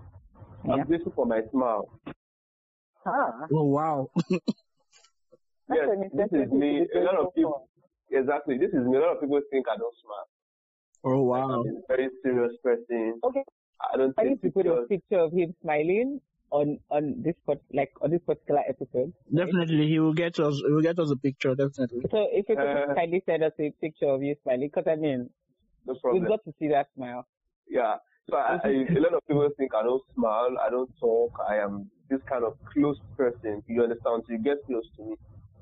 Yeah. 0.65 0.73
I'm 0.73 0.87
grateful 0.87 1.13
for 1.15 1.25
my 1.25 1.41
smile. 1.51 1.89
Ah, 3.05 3.47
Oh 3.53 3.63
wow. 3.63 4.09
yes, 5.69 5.89
this 6.13 6.31
is 6.33 6.51
me. 6.51 6.85
A 6.95 6.99
lot 6.99 7.15
of 7.15 7.33
people, 7.33 7.67
exactly. 8.11 8.57
This 8.57 8.69
is 8.73 8.85
me. 8.85 8.97
A 8.97 9.01
lot 9.01 9.15
of 9.15 9.21
people 9.21 9.39
think 9.51 9.67
I 9.69 9.77
don't 9.77 9.95
smile. 10.03 10.27
Oh 11.05 11.21
wow. 11.23 11.63
I'm 11.63 11.77
a 11.77 11.81
very 11.87 12.09
serious 12.23 12.51
person. 12.61 13.19
Okay. 13.23 13.43
I 13.79 13.97
don't 13.97 14.13
I 14.17 14.23
take 14.23 14.29
need 14.31 14.41
to 14.43 14.51
put 14.51 14.67
a 14.67 14.85
picture 14.87 15.19
of 15.19 15.31
him 15.31 15.55
smiling 15.61 16.19
on 16.51 16.79
on 16.91 17.21
this 17.23 17.35
part, 17.45 17.59
like 17.73 17.91
on 18.01 18.11
this 18.11 18.21
particular 18.25 18.61
episode. 18.67 19.13
Definitely, 19.33 19.87
he 19.87 19.99
will 19.99 20.13
get 20.13 20.37
us. 20.39 20.55
He 20.65 20.71
will 20.73 20.81
get 20.81 20.99
us 20.99 21.09
a 21.11 21.15
picture. 21.15 21.55
Definitely. 21.55 22.01
So 22.11 22.27
if 22.31 22.49
you 22.49 22.57
could 22.57 22.67
Uh, 22.67 22.93
kindly 22.95 23.23
send 23.25 23.43
us 23.43 23.53
a 23.59 23.71
picture 23.79 24.09
of 24.09 24.21
you 24.21 24.35
smiling, 24.43 24.67
because 24.67 24.87
I 24.91 24.95
mean, 24.95 25.29
No 25.85 25.93
we've 25.93 26.01
problem. 26.01 26.27
got 26.27 26.43
to 26.43 26.53
see 26.59 26.67
that 26.67 26.87
smile. 26.95 27.25
Yeah. 27.69 27.95
So 28.29 28.37
I, 28.37 28.57
I, 28.63 28.69
a 28.69 28.99
lot 28.99 29.13
of 29.13 29.25
people 29.27 29.49
think 29.57 29.73
I 29.73 29.83
don't 29.83 30.03
smile, 30.15 30.55
I 30.65 30.69
don't 30.69 30.89
talk, 30.99 31.31
I 31.47 31.57
am 31.57 31.89
this 32.09 32.19
kind 32.29 32.43
of 32.43 32.53
close 32.73 32.97
person. 33.17 33.63
You 33.67 33.83
understand? 33.83 34.23
So 34.27 34.33
you 34.33 34.39
get 34.39 34.57
close 34.65 34.83
to 34.97 35.03
me. 35.03 35.15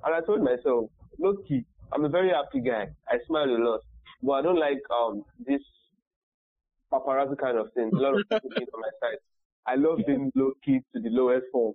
And 0.04 0.16
I 0.16 0.22
told 0.22 0.42
myself, 0.42 0.90
low 1.20 1.36
key, 1.48 1.64
I'm 1.94 2.06
a 2.06 2.10
very 2.10 2.30
happy 2.30 2.60
guy. 2.62 2.88
I 3.08 3.18
smile 3.28 3.50
a 3.50 3.60
lot, 3.60 3.82
but 4.22 4.34
I 4.34 4.42
don't 4.42 4.60
like 4.60 4.82
um 4.92 5.24
this 5.46 5.62
paparazzi 6.92 7.38
kind 7.38 7.58
of 7.58 7.72
thing. 7.74 7.92
A 7.96 8.00
lot 8.00 8.16
of 8.16 8.22
people 8.30 8.50
being 8.56 8.68
on 8.74 8.82
my 8.82 8.92
side. 9.02 9.18
I 9.66 9.76
love 9.76 10.00
being 10.06 10.32
low 10.36 10.52
key 10.64 10.80
to 10.94 11.02
the 11.02 11.10
lowest 11.10 11.46
form. 11.52 11.74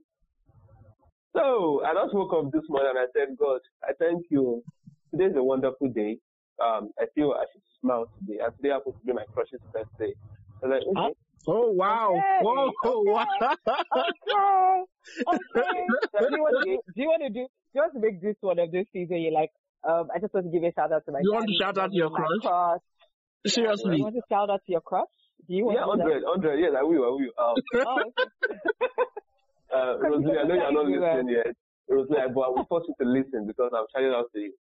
So 1.35 1.83
I 1.85 1.95
just 1.95 2.15
woke 2.15 2.33
up 2.33 2.53
this 2.53 2.65
morning 2.69 2.93
and 2.95 2.99
I 2.99 3.07
said, 3.13 3.37
God, 3.39 3.61
I 3.83 3.93
thank 3.99 4.27
you. 4.31 4.63
Today's 5.11 5.37
a 5.37 5.43
wonderful 5.43 5.89
day. 5.89 6.19
Um, 6.63 6.91
I 6.99 7.07
feel 7.15 7.35
I 7.37 7.45
should 7.53 7.63
smile 7.81 8.07
today. 8.21 8.39
And 8.43 8.55
today 8.57 8.71
happens 8.71 8.95
to 9.01 9.07
be 9.07 9.13
my 9.13 9.25
crush's 9.35 9.61
birthday. 9.73 10.15
I 10.63 10.67
was 10.67 10.71
like, 10.71 10.87
okay. 10.87 11.15
Oh 11.49 11.71
wow. 11.73 12.11
Okay, 12.13 12.39
Whoa. 12.43 12.71
wow. 13.03 13.27
Okay, 13.43 14.85
okay. 15.27 15.87
So 16.15 16.29
do 16.29 16.37
you 16.37 16.43
want 16.43 16.55
to 16.63 16.71
do? 16.71 16.79
Do 16.95 17.03
you 17.03 17.09
want 17.09 17.23
to 17.23 17.29
do? 17.31 17.43
Do 17.43 17.75
you 17.75 17.81
want 17.81 17.93
to 17.95 18.01
make 18.01 18.23
this 18.23 18.37
one 18.41 18.59
of 18.61 18.71
those 18.71 18.85
things 18.93 19.11
where 19.11 19.19
you're 19.19 19.33
like, 19.33 19.51
um, 19.83 20.09
I 20.15 20.21
just 20.21 20.33
want 20.33 20.47
to 20.47 20.53
give 20.53 20.63
a 20.63 20.73
shout 20.73 20.93
out 20.93 21.05
to 21.07 21.13
my. 21.13 21.19
You 21.23 21.33
want 21.33 21.49
to 21.49 21.55
shout 21.59 21.79
out 21.79 21.91
to 21.91 21.97
your 21.97 22.11
crush? 22.11 22.29
crush. 22.43 22.81
Do 23.45 23.51
Seriously. 23.51 23.97
you 23.97 24.05
want 24.05 24.15
to 24.15 24.23
shout 24.31 24.51
out 24.51 24.63
to 24.65 24.71
your 24.71 24.83
crush? 24.83 25.11
Do 25.49 25.55
you 25.55 25.65
want 25.67 25.79
Yeah, 25.79 25.87
to 25.91 25.99
do 25.99 26.21
that? 26.21 26.23
100, 26.23 26.55
100. 26.55 26.61
Yes, 26.63 26.73
I 26.79 26.83
will, 26.87 27.03
I 27.03 27.11
will. 27.11 27.33
Um, 27.43 27.57
Oh, 27.83 27.99
okay. 28.07 28.31
uh, 29.75 29.99
Rosalie, 29.99 30.39
I 30.39 30.47
know 30.47 30.55
you're 30.55 30.71
not 30.71 30.87
listening 30.87 31.35
yet. 31.35 31.51
Rosalie, 31.89 32.31
but 32.33 32.41
I 32.41 32.49
will 32.55 32.67
force 32.71 32.87
you 32.87 32.95
to 33.03 33.07
listen 33.11 33.51
because 33.51 33.73
I'm 33.75 33.87
shouting 33.91 34.15
out 34.15 34.31
to 34.31 34.39
you. 34.39 34.55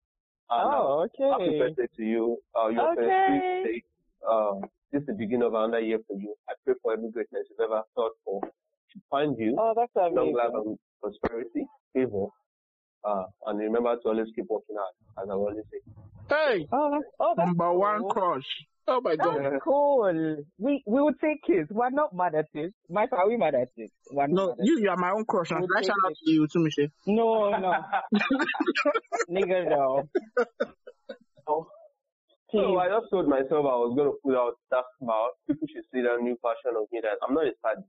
And, 0.51 0.67
uh, 0.67 0.77
oh, 0.77 1.07
Happy 1.31 1.43
okay. 1.47 1.59
birthday 1.59 1.87
to 1.97 2.03
you. 2.03 2.37
Uh, 2.55 2.67
you're 2.67 2.91
Okay. 2.91 3.63
23 3.63 3.63
today. 3.63 3.83
Um, 4.29 4.61
this 4.91 5.01
is 5.01 5.07
the 5.07 5.13
beginning 5.13 5.47
of 5.47 5.53
another 5.53 5.79
year 5.79 5.99
for 6.07 6.17
you. 6.17 6.35
I 6.49 6.53
pray 6.65 6.75
for 6.83 6.93
every 6.93 7.09
greatness 7.09 7.47
you've 7.49 7.59
ever 7.71 7.81
thought 7.95 8.11
for 8.25 8.41
to 8.41 8.99
find 9.09 9.37
you. 9.39 9.55
Oh, 9.57 9.73
that's 9.75 9.91
amazing. 9.95 10.15
long 10.15 10.29
amazing. 10.29 10.35
life 10.35 10.65
and 10.65 10.79
prosperity, 11.01 11.65
favor. 11.93 12.27
Uh, 13.03 13.23
and 13.47 13.59
remember 13.59 13.95
to 13.95 14.09
always 14.09 14.27
keep 14.35 14.45
working 14.49 14.75
hard, 14.77 14.93
as 15.23 15.29
I 15.29 15.33
always 15.33 15.55
say. 15.71 15.79
Hey. 16.29 16.67
Oh, 16.71 16.91
that's, 16.91 17.05
oh, 17.19 17.33
that's 17.35 17.47
Number 17.47 17.73
one 17.73 18.01
cool. 18.01 18.09
crush. 18.11 18.45
Oh 18.87 18.99
my 19.01 19.15
god. 19.15 19.37
That's 19.43 19.63
cool. 19.63 20.03
We 20.57 20.83
we 20.85 21.01
would 21.01 21.19
take 21.21 21.43
kids. 21.43 21.69
We're 21.71 21.89
not 21.91 22.13
mad 22.15 22.35
at 22.35 22.47
it. 22.53 22.73
Mike, 22.89 23.13
are 23.13 23.27
we 23.27 23.37
mad 23.37 23.55
at 23.55 23.69
it? 23.77 23.91
We're 24.11 24.27
not 24.27 24.35
No, 24.35 24.47
mad 24.49 24.57
at 24.59 24.65
you, 24.65 24.79
you 24.79 24.89
are 24.89 24.97
my 24.97 25.11
own 25.11 25.25
crush. 25.25 25.51
We'll 25.51 25.67
I 25.77 25.81
take 25.81 25.87
shout 25.89 25.97
out 26.05 26.11
it. 26.11 26.17
to 26.25 26.31
you 26.31 26.47
too, 26.47 26.59
Michelle. 26.63 26.87
No, 27.07 27.49
no. 27.51 27.73
Nigga, 29.29 29.69
no. 29.69 30.09
Oh. 31.47 31.67
So 32.51 32.77
I 32.79 32.89
just 32.89 33.09
told 33.11 33.27
myself 33.29 33.63
I 33.63 33.77
was 33.79 33.93
going 33.95 34.11
to 34.11 34.17
put 34.25 34.35
out 34.35 34.55
that 34.71 34.83
smile. 34.99 35.31
People 35.47 35.67
should 35.71 35.85
see 35.93 36.01
that 36.01 36.19
new 36.19 36.35
version 36.43 36.75
of 36.75 36.83
me 36.91 36.99
that 37.01 37.15
I'm 37.25 37.33
not 37.33 37.45
a 37.47 37.53
sad. 37.63 37.83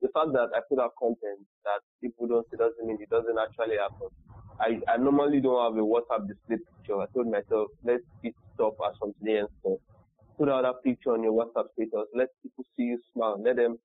The 0.00 0.08
fact 0.10 0.32
that 0.34 0.50
I 0.56 0.60
put 0.68 0.80
out 0.82 0.90
content 0.98 1.46
that 1.62 1.78
people 2.02 2.26
don't 2.26 2.42
see 2.50 2.56
doesn't 2.56 2.82
mean 2.82 2.98
it 3.00 3.10
doesn't 3.10 3.38
actually 3.38 3.78
happen. 3.78 4.08
I, 4.58 4.82
I 4.90 4.96
normally 4.96 5.40
don't 5.40 5.62
have 5.62 5.78
a 5.78 5.86
WhatsApp 5.86 6.26
display 6.26 6.58
picture. 6.58 6.98
I 6.98 7.06
told 7.14 7.30
myself, 7.30 7.70
let 7.84 8.00
it 8.24 8.34
stop 8.54 8.74
as 8.82 8.98
from 8.98 9.14
today 9.22 9.46
henceforth. 9.46 9.81
Put 10.42 10.48
out 10.50 10.62
that 10.62 10.82
picture 10.82 11.10
on 11.12 11.22
your 11.22 11.32
WhatsApp 11.32 11.66
status. 11.74 12.08
Let 12.16 12.26
people 12.42 12.64
see 12.76 12.82
you 12.82 12.98
smile. 13.14 13.40
Let 13.40 13.54
them 13.54 13.78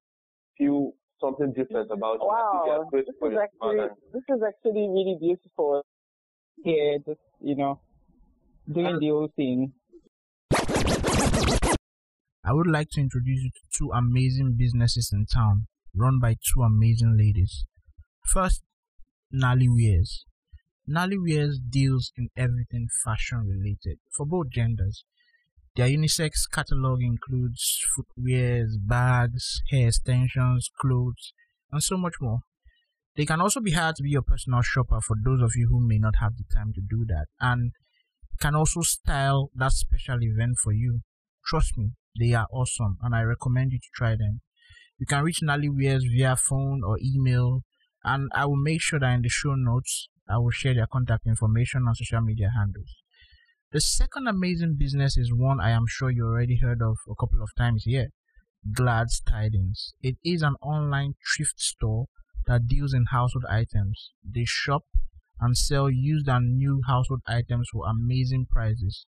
feel 0.58 0.93
something 1.22 1.54
different 1.54 1.91
about 1.91 2.13
you. 2.13 2.26
Wow, 2.26 2.89
this 2.91 3.06
is 3.06 3.38
actually 3.38 3.88
this 4.12 4.24
is 4.28 4.41
actually 4.41 4.88
really 4.89 5.17
beautiful. 5.20 5.86
Here, 6.63 6.98
just 7.06 7.20
you 7.41 7.56
know, 7.56 7.80
doing 8.74 8.98
the 8.98 9.10
whole 9.10 9.32
thing. 9.36 9.74
I 12.43 12.54
would 12.54 12.65
like 12.65 12.88
to 12.93 13.02
introduce 13.02 13.43
you 13.43 13.52
to 13.52 13.78
two 13.78 13.91
amazing 13.93 14.56
businesses 14.58 15.12
in 15.13 15.28
town, 15.28 15.67
run 15.96 16.17
by 16.20 16.38
two 16.41 16.63
amazing 16.63 17.15
ladies. 17.20 17.65
First, 18.26 18.63
Nali 19.32 19.67
Wears. 19.70 20.26
Nali 20.89 21.17
Wears 21.22 21.60
deals 21.60 22.12
in 22.17 22.30
everything 22.36 22.88
fashion 23.06 23.46
related 23.46 24.00
for 24.15 24.26
both 24.26 24.50
genders. 24.50 25.06
Their 25.78 25.90
unisex 25.90 26.50
catalog 26.52 27.04
includes 27.04 27.80
footwears, 27.96 28.72
bags, 28.84 29.62
hair 29.70 29.90
extensions, 29.90 30.72
clothes, 30.82 31.34
and 31.72 31.84
so 31.84 31.98
much 31.98 32.16
more. 32.20 32.40
They 33.16 33.28
can 33.28 33.42
also 33.42 33.60
be 33.62 33.74
hired 33.74 33.96
to 33.98 34.04
be 34.04 34.10
your 34.10 34.24
personal 34.24 34.63
shopper 34.63 35.00
for 35.02 35.16
those 35.24 35.40
of 35.40 35.52
you 35.56 35.68
who 35.70 35.80
may 35.80 36.00
not 36.00 36.16
have 36.20 36.36
the 36.36 36.46
time 36.52 36.74
to 36.74 36.82
do 36.82 37.06
that, 37.10 37.28
and 37.40 37.74
can 38.42 38.56
also 38.56 38.82
style 38.82 39.52
that 39.54 39.72
special 39.72 40.18
event 40.24 40.56
for 40.63 40.74
you. 40.74 41.02
Trust 41.46 41.78
me, 41.78 41.92
they 42.20 42.34
are 42.34 42.48
awesome 42.52 42.98
and 43.04 43.13
I 43.13 43.22
recommend 43.22 43.72
you 43.72 43.78
to 43.78 43.90
try 43.94 44.16
them. 44.16 44.42
You 44.98 45.06
can 45.06 45.24
reach 45.24 45.42
Nali 45.44 45.70
Wears 45.72 46.06
via 46.06 46.38
phone 46.38 46.82
or 46.84 46.98
email, 47.00 47.62
and 48.04 48.32
I 48.34 48.48
will 48.48 48.56
make 48.58 48.82
sure 48.82 49.00
that 49.00 49.13
in 49.13 49.22
the 49.22 49.30
show 49.30 49.54
notes 49.54 50.10
I 50.28 50.40
will 50.40 50.50
share 50.50 50.74
their 50.74 50.88
contact 50.88 51.28
information 51.28 51.84
and 51.86 51.96
social 51.96 52.22
media 52.22 52.50
handles. 52.58 52.96
The 53.70 53.82
second 53.82 54.28
amazing 54.28 54.78
business 54.80 55.18
is 55.18 55.34
one 55.34 55.60
I 55.60 55.72
am 55.72 55.88
sure 55.90 56.10
you 56.10 56.24
already 56.24 56.58
heard 56.62 56.82
of 56.82 57.00
a 57.10 57.16
couple 57.20 57.44
of 57.44 57.50
times 57.58 57.84
here 57.84 58.12
Glad's 58.74 59.20
Tidings. 59.20 59.94
It 60.02 60.16
is 60.24 60.42
an 60.42 60.56
online 60.62 61.16
thrift 61.36 61.60
store 61.60 62.06
that 62.46 62.68
deals 62.68 62.94
in 62.94 63.08
household 63.12 63.44
items. 63.50 64.12
They 64.24 64.46
shop 64.46 64.84
and 65.42 65.58
sell 65.58 65.90
used 65.90 66.30
and 66.30 66.56
new 66.56 66.82
household 66.88 67.20
items 67.28 67.68
for 67.74 67.86
amazing 67.86 68.48
prices. 68.50 69.06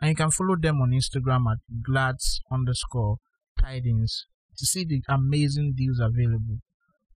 And 0.00 0.10
you 0.10 0.16
can 0.16 0.32
follow 0.32 0.56
them 0.56 0.80
on 0.80 0.90
Instagram 0.90 1.44
at 1.48 1.58
glads 1.80 2.40
underscore 2.50 3.18
tidings 3.60 4.26
to 4.58 4.66
see 4.66 4.84
the 4.84 5.04
amazing 5.08 5.74
deals 5.76 6.00
available. 6.00 6.58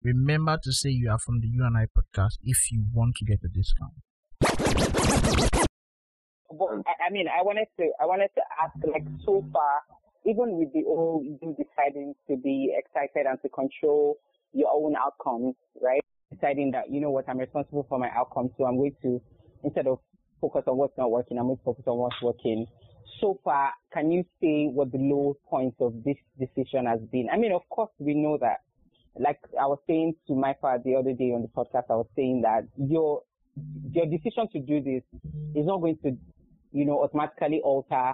Remember 0.04 0.60
to 0.62 0.72
say 0.72 0.90
you 0.90 1.10
are 1.10 1.18
from 1.18 1.40
the 1.40 1.48
U 1.48 1.68
& 1.72 1.76
I 1.76 1.86
podcast 1.86 2.38
if 2.44 2.70
you 2.70 2.84
want 2.92 3.16
to 3.16 3.24
get 3.24 3.40
a 3.42 3.48
discount. 3.48 3.94
But 6.58 6.86
I, 6.86 7.08
I 7.08 7.10
mean, 7.10 7.26
I 7.28 7.42
wanted 7.42 7.66
to, 7.78 7.90
I 8.00 8.06
wanted 8.06 8.30
to 8.34 8.42
ask, 8.62 8.74
like, 8.86 9.06
so 9.24 9.44
far, 9.52 9.82
even 10.24 10.56
with 10.58 10.72
the 10.72 10.82
whole 10.86 11.22
you 11.22 11.38
deciding 11.56 12.14
to 12.28 12.36
be 12.36 12.74
excited 12.76 13.26
and 13.26 13.40
to 13.42 13.48
control 13.48 14.16
your 14.52 14.70
own 14.72 14.94
outcomes, 14.96 15.54
right? 15.80 16.00
Deciding 16.32 16.70
that, 16.72 16.90
you 16.90 17.00
know 17.00 17.10
what, 17.10 17.28
I'm 17.28 17.38
responsible 17.38 17.86
for 17.88 17.98
my 17.98 18.08
outcomes, 18.10 18.50
so 18.56 18.64
I'm 18.64 18.76
going 18.76 18.96
to, 19.02 19.20
instead 19.62 19.86
of 19.86 19.98
focus 20.40 20.64
on 20.66 20.76
what's 20.76 20.96
not 20.96 21.10
working, 21.10 21.38
I'm 21.38 21.46
going 21.46 21.58
to 21.58 21.64
focus 21.64 21.84
on 21.86 21.98
what's 21.98 22.20
working. 22.22 22.66
So 23.20 23.38
far, 23.44 23.70
can 23.92 24.10
you 24.10 24.24
say 24.40 24.66
what 24.66 24.92
the 24.92 24.98
low 24.98 25.36
points 25.48 25.76
of 25.80 25.94
this 26.04 26.16
decision 26.38 26.86
has 26.86 27.00
been? 27.12 27.28
I 27.32 27.36
mean, 27.36 27.52
of 27.52 27.68
course, 27.68 27.90
we 27.98 28.14
know 28.14 28.38
that. 28.40 28.62
Like 29.16 29.38
I 29.60 29.66
was 29.66 29.78
saying 29.86 30.14
to 30.26 30.34
my 30.34 30.56
father 30.60 30.82
the 30.84 30.96
other 30.96 31.12
day 31.12 31.30
on 31.30 31.42
the 31.42 31.48
podcast, 31.48 31.84
I 31.88 31.94
was 31.94 32.08
saying 32.16 32.42
that 32.42 32.66
your 32.76 33.22
your 33.92 34.06
decision 34.06 34.48
to 34.52 34.58
do 34.58 34.82
this 34.82 35.04
is 35.54 35.64
not 35.64 35.78
going 35.78 35.96
to 36.02 36.16
you 36.74 36.84
know, 36.84 37.02
automatically 37.02 37.60
alter 37.62 38.12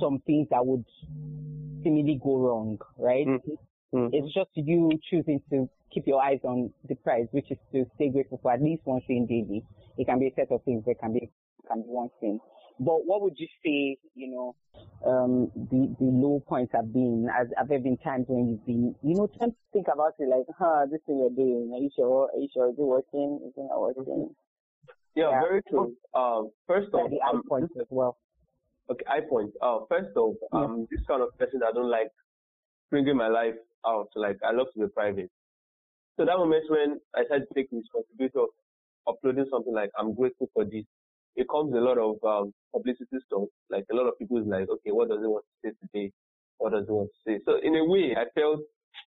some 0.00 0.20
things 0.26 0.48
that 0.50 0.64
would 0.64 0.84
seemingly 1.84 2.18
go 2.22 2.38
wrong, 2.38 2.78
right? 2.96 3.26
Mm-hmm. 3.26 3.96
Mm-hmm. 3.96 4.14
It's 4.14 4.34
just 4.34 4.50
you 4.54 4.90
choosing 5.10 5.40
to 5.50 5.68
keep 5.92 6.06
your 6.06 6.22
eyes 6.22 6.40
on 6.44 6.70
the 6.88 6.94
prize, 6.96 7.26
which 7.30 7.50
is 7.50 7.58
to 7.72 7.84
stay 7.94 8.08
grateful 8.08 8.40
for 8.42 8.52
at 8.52 8.62
least 8.62 8.82
one 8.84 9.02
thing 9.06 9.26
daily. 9.26 9.64
It 9.96 10.06
can 10.06 10.18
be 10.18 10.28
a 10.28 10.34
set 10.34 10.50
of 10.50 10.62
things, 10.64 10.82
but 10.84 10.92
it 10.92 11.00
can 11.00 11.12
be 11.12 11.20
it 11.20 11.68
can 11.68 11.82
be 11.82 11.88
one 11.88 12.10
thing. 12.20 12.40
But 12.80 13.06
what 13.06 13.22
would 13.22 13.34
you 13.36 13.48
say, 13.64 13.98
you 14.14 14.28
know, 14.30 14.54
um, 15.04 15.50
the 15.54 15.94
the 15.98 16.10
low 16.10 16.42
points 16.46 16.72
have 16.74 16.92
been? 16.92 17.28
As 17.28 17.48
have 17.56 17.68
there 17.68 17.80
been 17.80 17.96
times 17.98 18.26
when 18.28 18.48
you've 18.48 18.66
been, 18.66 18.94
you 19.02 19.16
know, 19.16 19.26
trying 19.38 19.50
to 19.50 19.56
think 19.72 19.86
about 19.92 20.14
it 20.18 20.28
like, 20.28 20.46
huh, 20.58 20.86
this 20.90 21.00
thing 21.06 21.18
you're 21.18 21.30
doing, 21.30 21.72
are 21.74 21.80
you 21.80 21.90
sure? 21.96 22.30
Are 22.32 22.38
you 22.38 22.48
sure? 22.52 22.68
Is 22.70 22.78
it 22.78 22.82
working? 22.82 23.40
Is 23.46 23.52
it 23.56 23.66
not 23.68 23.80
working? 23.80 24.34
Yeah, 25.14 25.30
Yeah. 25.30 25.40
very 25.40 25.62
true. 25.68 25.96
Um, 26.14 26.50
first 26.66 26.88
Yeah, 26.92 27.00
off, 27.00 27.10
the 27.10 27.18
high 27.24 27.30
um, 27.30 27.42
points 27.48 27.74
as 27.80 27.86
well. 27.90 28.16
okay, 28.90 29.04
I 29.08 29.20
point. 29.20 29.52
Uh, 29.60 29.80
first 29.88 30.16
off, 30.16 30.36
Yeah. 30.52 30.60
um, 30.64 30.86
this 30.90 31.00
kind 31.06 31.22
of 31.22 31.36
person 31.38 31.62
I 31.62 31.72
don't 31.72 31.90
like 31.90 32.10
bringing 32.90 33.16
my 33.16 33.28
life 33.28 33.56
out. 33.86 34.08
Like, 34.14 34.38
I 34.42 34.52
love 34.52 34.68
to 34.74 34.80
be 34.80 34.88
private. 34.88 35.30
So 36.16 36.24
that 36.24 36.36
moment 36.36 36.64
when 36.70 37.00
I 37.14 37.24
started 37.24 37.46
to 37.48 37.54
take 37.54 37.68
responsibility 37.70 38.38
of 38.38 38.48
uploading 39.06 39.46
something 39.50 39.72
like, 39.74 39.90
I'm 39.98 40.14
grateful 40.14 40.48
for 40.54 40.64
this, 40.64 40.84
it 41.36 41.46
comes 41.48 41.72
a 41.74 41.80
lot 41.80 41.98
of 41.98 42.16
um, 42.24 42.52
publicity 42.72 43.18
stuff. 43.26 43.48
Like, 43.70 43.84
a 43.92 43.94
lot 43.94 44.06
of 44.08 44.18
people 44.18 44.38
is 44.38 44.46
like, 44.46 44.68
okay, 44.68 44.90
what 44.90 45.08
does 45.08 45.20
he 45.20 45.26
want 45.26 45.44
to 45.44 45.68
say 45.70 45.74
today? 45.80 46.12
What 46.58 46.72
does 46.72 46.86
he 46.86 46.92
want 46.92 47.10
to 47.10 47.30
say? 47.30 47.40
So 47.44 47.58
in 47.62 47.76
a 47.76 47.84
way, 47.84 48.16
I 48.16 48.24
felt, 48.34 48.60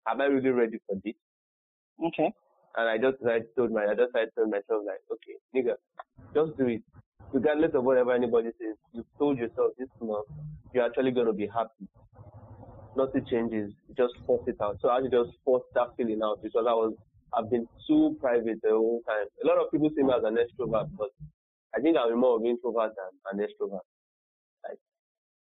am 0.07 0.21
I 0.21 0.27
really 0.27 0.51
ready 0.51 0.79
for 0.87 0.97
this? 1.05 1.15
Okay. 2.05 2.33
And 2.79 2.89
I 2.89 2.97
just 2.97 3.19
I 3.27 3.41
told 3.57 3.73
my 3.73 3.87
I 3.91 3.95
just 3.99 4.15
I 4.15 4.27
told 4.39 4.51
myself 4.51 4.87
like, 4.87 5.03
okay, 5.11 5.35
nigga, 5.51 5.75
just 6.33 6.57
do 6.57 6.69
it. 6.69 6.83
Regardless 7.33 7.73
of 7.75 7.83
whatever 7.83 8.15
anybody 8.15 8.51
says, 8.61 8.77
you've 8.93 9.11
told 9.19 9.37
yourself 9.37 9.73
this 9.79 9.89
month 10.01 10.29
you're 10.73 10.87
actually 10.87 11.11
gonna 11.11 11.33
be 11.33 11.49
happy. 11.49 11.89
Nothing 12.97 13.27
changes, 13.29 13.73
just 13.97 14.15
force 14.27 14.47
it 14.47 14.57
out. 14.63 14.79
So 14.81 14.91
I 14.91 15.01
just 15.03 15.31
force 15.45 15.65
that 15.75 15.89
feeling 15.97 16.21
out 16.23 16.41
because 16.41 16.67
I 16.69 16.73
was 16.73 16.95
I've 17.35 17.51
been 17.51 17.67
too 17.89 18.17
private 18.21 18.63
the 18.63 18.71
whole 18.71 19.03
time. 19.09 19.27
A 19.43 19.47
lot 19.47 19.59
of 19.59 19.73
people 19.73 19.91
see 19.97 20.05
me 20.05 20.13
as 20.17 20.23
an 20.23 20.39
extrovert, 20.39 20.89
but 20.97 21.11
I 21.75 21.81
think 21.81 21.97
I'm 21.99 22.17
more 22.17 22.37
of 22.37 22.43
an 22.43 22.47
introvert 22.47 22.93
than 22.95 23.41
an 23.41 23.45
extrovert. 23.45 23.87
Like 24.63 24.79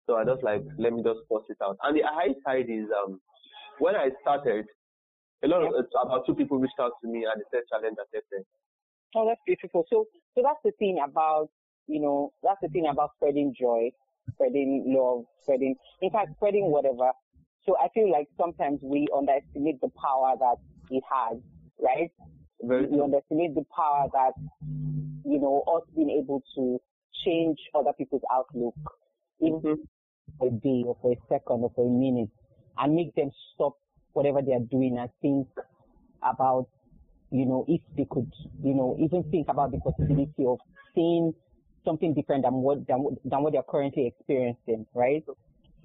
so 0.06 0.16
I 0.16 0.24
just 0.24 0.42
like 0.42 0.64
let 0.78 0.94
me 0.94 1.02
just 1.02 1.20
force 1.28 1.44
it 1.50 1.58
out. 1.62 1.76
And 1.82 1.94
the 1.94 2.04
high 2.08 2.32
side 2.46 2.70
is 2.70 2.86
um 3.04 3.20
when 3.80 3.96
I 3.96 4.08
started 4.22 4.64
a 5.44 5.48
lot 5.48 5.62
of 5.62 5.72
it's 5.78 5.92
about 6.00 6.26
two 6.26 6.34
people 6.34 6.58
reached 6.58 6.78
out 6.80 6.92
to 7.02 7.08
me 7.08 7.24
and 7.24 7.40
they 7.40 7.44
said 7.50 7.62
challenge 7.70 7.96
accepted. 8.00 8.44
Oh, 9.14 9.26
that's 9.26 9.40
beautiful. 9.46 9.84
So, 9.88 10.06
so 10.34 10.42
that's 10.42 10.60
the 10.64 10.72
thing 10.78 10.98
about, 11.02 11.48
you 11.86 12.00
know, 12.00 12.32
that's 12.42 12.60
the 12.60 12.68
thing 12.68 12.86
about 12.90 13.10
spreading 13.16 13.54
joy, 13.58 13.90
spreading 14.34 14.84
love, 14.88 15.24
spreading, 15.42 15.76
in 16.02 16.10
fact, 16.10 16.32
spreading 16.36 16.70
whatever. 16.70 17.12
So 17.64 17.76
I 17.78 17.88
feel 17.94 18.10
like 18.10 18.28
sometimes 18.36 18.80
we 18.82 19.06
underestimate 19.16 19.80
the 19.80 19.90
power 20.02 20.34
that 20.38 20.56
it 20.90 21.02
has, 21.10 21.38
right? 21.80 22.10
Very 22.60 22.86
We 22.86 23.00
underestimate 23.00 23.54
the 23.54 23.64
power 23.74 24.08
that, 24.12 24.32
you 25.24 25.38
know, 25.40 25.62
us 25.74 25.82
being 25.94 26.10
able 26.10 26.42
to 26.56 26.80
change 27.24 27.58
other 27.74 27.92
people's 27.96 28.22
outlook, 28.32 28.74
even 29.40 29.60
Mhm. 29.60 29.88
for 30.38 30.48
a 30.48 30.50
day 30.50 30.82
or 30.86 30.96
for 31.00 31.12
a 31.12 31.16
second 31.28 31.62
or 31.62 31.70
for 31.70 31.86
a 31.86 31.90
minute, 31.90 32.30
and 32.76 32.94
make 32.94 33.14
them 33.14 33.30
stop 33.54 33.76
whatever 34.18 34.42
they 34.42 34.52
are 34.52 34.66
doing 34.70 34.98
and 34.98 35.08
think 35.22 35.46
about, 36.22 36.66
you 37.30 37.46
know, 37.46 37.64
if 37.68 37.80
they 37.96 38.06
could, 38.10 38.30
you 38.62 38.74
know, 38.74 38.96
even 38.98 39.22
think 39.30 39.46
about 39.48 39.70
the 39.70 39.78
possibility 39.78 40.44
of 40.46 40.58
seeing 40.94 41.32
something 41.84 42.12
different 42.14 42.42
than 42.44 42.54
what 42.54 42.86
than, 42.88 43.02
what- 43.02 43.14
than 43.24 43.42
what 43.42 43.52
they're 43.52 43.62
currently 43.70 44.06
experiencing, 44.06 44.86
right? 44.94 45.24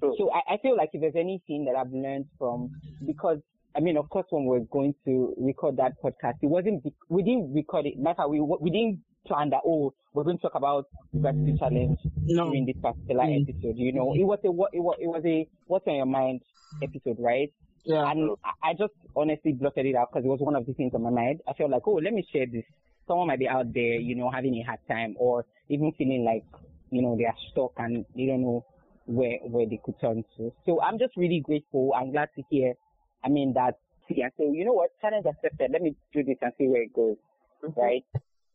True. 0.00 0.14
So 0.18 0.30
I, 0.32 0.54
I 0.54 0.56
feel 0.58 0.76
like 0.76 0.90
if 0.92 1.00
there's 1.00 1.14
anything 1.16 1.64
that 1.66 1.76
I've 1.78 1.92
learned 1.92 2.26
from, 2.38 2.70
because 3.06 3.38
I 3.76 3.80
mean, 3.80 3.96
of 3.96 4.08
course, 4.08 4.26
when 4.30 4.44
we 4.46 4.58
we're 4.58 4.64
going 4.66 4.94
to 5.04 5.34
record 5.38 5.76
that 5.78 5.92
podcast, 6.02 6.34
it 6.42 6.46
wasn't 6.46 6.84
we 7.08 7.22
didn't 7.22 7.52
record 7.54 7.86
it. 7.86 7.98
Matter 7.98 8.26
we 8.28 8.40
we 8.40 8.70
didn't 8.70 9.00
plan 9.26 9.50
that. 9.50 9.60
Oh, 9.66 9.94
we're 10.12 10.24
going 10.24 10.38
to 10.38 10.42
talk 10.42 10.54
about 10.54 10.86
the 11.12 11.20
gratitude 11.20 11.58
challenge 11.58 11.98
No. 12.22 12.44
during 12.46 12.66
this 12.66 12.76
particular 12.82 13.24
Mm. 13.24 13.42
episode. 13.42 13.76
You 13.76 13.92
know, 13.92 14.12
it 14.14 14.24
was 14.24 14.38
a 14.44 14.50
what 14.50 14.70
it 14.74 14.80
was, 14.80 14.96
it 15.00 15.06
was 15.08 15.22
a 15.24 15.48
what's 15.66 15.86
on 15.88 15.94
your 15.96 16.06
mind 16.06 16.42
episode, 16.82 17.16
right? 17.18 17.50
Yeah. 17.84 18.10
And 18.10 18.36
I- 18.62 18.74
just 18.74 18.94
honestly 19.14 19.52
blotted 19.52 19.86
it 19.86 19.94
out 19.94 20.10
because 20.10 20.24
it 20.24 20.28
was 20.28 20.40
one 20.40 20.56
of 20.56 20.66
the 20.66 20.72
things 20.74 20.94
on 20.94 21.02
my 21.02 21.10
mind. 21.10 21.40
I 21.46 21.52
felt 21.52 21.70
like, 21.70 21.86
oh, 21.86 21.94
let 21.94 22.12
me 22.12 22.26
share 22.32 22.46
this. 22.46 22.64
Someone 23.06 23.28
might 23.28 23.38
be 23.38 23.48
out 23.48 23.72
there, 23.72 23.94
you 24.00 24.14
know, 24.14 24.30
having 24.30 24.54
a 24.54 24.62
hard 24.62 24.80
time 24.88 25.14
or 25.18 25.44
even 25.68 25.92
feeling 25.92 26.24
like, 26.24 26.44
you 26.90 27.02
know, 27.02 27.16
they 27.16 27.26
are 27.26 27.36
stuck 27.52 27.72
and 27.76 28.04
they 28.16 28.26
don't 28.26 28.42
know 28.42 28.64
where 29.06 29.38
where 29.44 29.66
they 29.66 29.78
could 29.84 30.00
turn 30.00 30.24
to. 30.38 30.52
So 30.64 30.80
I'm 30.80 30.98
just 30.98 31.16
really 31.16 31.40
grateful. 31.40 31.92
I'm 31.94 32.12
glad 32.12 32.30
to 32.36 32.42
hear. 32.50 32.74
I 33.22 33.28
mean 33.28 33.52
that. 33.54 33.78
Yeah. 34.08 34.28
So 34.38 34.50
you 34.52 34.64
know 34.64 34.72
what? 34.72 34.90
Challenge 35.00 35.26
accepted. 35.26 35.70
Let 35.70 35.82
me 35.82 35.94
do 36.12 36.22
this 36.22 36.38
and 36.40 36.52
see 36.56 36.66
where 36.68 36.82
it 36.82 36.94
goes. 36.94 37.16
Right. 37.76 38.04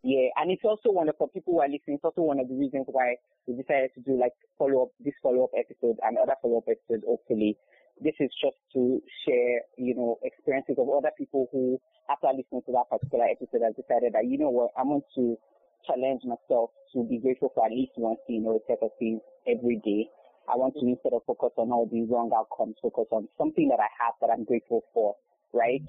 Yeah, 0.02 0.30
and 0.38 0.50
it's 0.50 0.64
also 0.64 0.92
one 0.92 1.10
of 1.10 1.18
for 1.18 1.28
people 1.28 1.54
who 1.54 1.60
are 1.60 1.68
listening. 1.68 1.98
It's 1.98 2.06
also 2.06 2.22
one 2.22 2.40
of 2.40 2.48
the 2.48 2.56
reasons 2.56 2.86
why 2.88 3.16
we 3.48 3.56
decided 3.56 3.92
to 3.96 4.02
do 4.02 4.18
like 4.18 4.32
follow 4.58 4.84
up 4.84 4.90
this 5.04 5.14
follow 5.22 5.44
up 5.44 5.50
episode 5.58 5.98
and 6.04 6.18
other 6.18 6.36
follow 6.42 6.60
up 6.60 6.70
episodes. 6.70 7.04
Hopefully, 7.06 7.58
this 8.02 8.16
is 8.20 8.32
just 8.42 8.58
to 8.74 9.02
share, 9.26 9.62
you 9.78 9.96
know, 9.96 10.20
experiences 10.24 10.76
of 10.78 10.88
other 10.90 11.12
people 11.18 11.48
who, 11.52 11.80
after 12.10 12.28
listening 12.28 12.64
to 12.66 12.72
that 12.74 12.90
particular 12.90 13.26
episode, 13.26 13.64
have 13.64 13.76
decided 13.76 14.14
that 14.14 14.26
you 14.28 14.38
know 14.38 14.50
what, 14.50 14.72
I 14.78 14.84
want 14.84 15.04
to 15.16 15.38
challenge 15.86 16.22
myself 16.24 16.72
to 16.94 17.04
be 17.08 17.20
grateful 17.20 17.52
for 17.54 17.66
at 17.66 17.72
least 17.72 17.94
one 17.96 18.18
thing 18.28 18.44
or 18.46 18.56
a 18.56 18.64
set 18.68 18.80
of 18.82 18.92
things 19.00 19.22
every 19.48 19.82
day. 19.84 20.10
I 20.52 20.58
want 20.58 20.74
to 20.80 20.86
instead 20.88 21.14
of 21.14 21.22
focus 21.28 21.52
on 21.58 21.72
all 21.72 21.86
the 21.86 22.04
wrong 22.10 22.32
outcomes, 22.36 22.76
focus 22.82 23.06
on 23.12 23.28
something 23.38 23.70
that 23.70 23.80
I 23.80 23.90
have 24.04 24.16
that 24.22 24.30
I'm 24.34 24.46
grateful 24.46 24.84
for. 24.94 25.16
Right? 25.54 25.82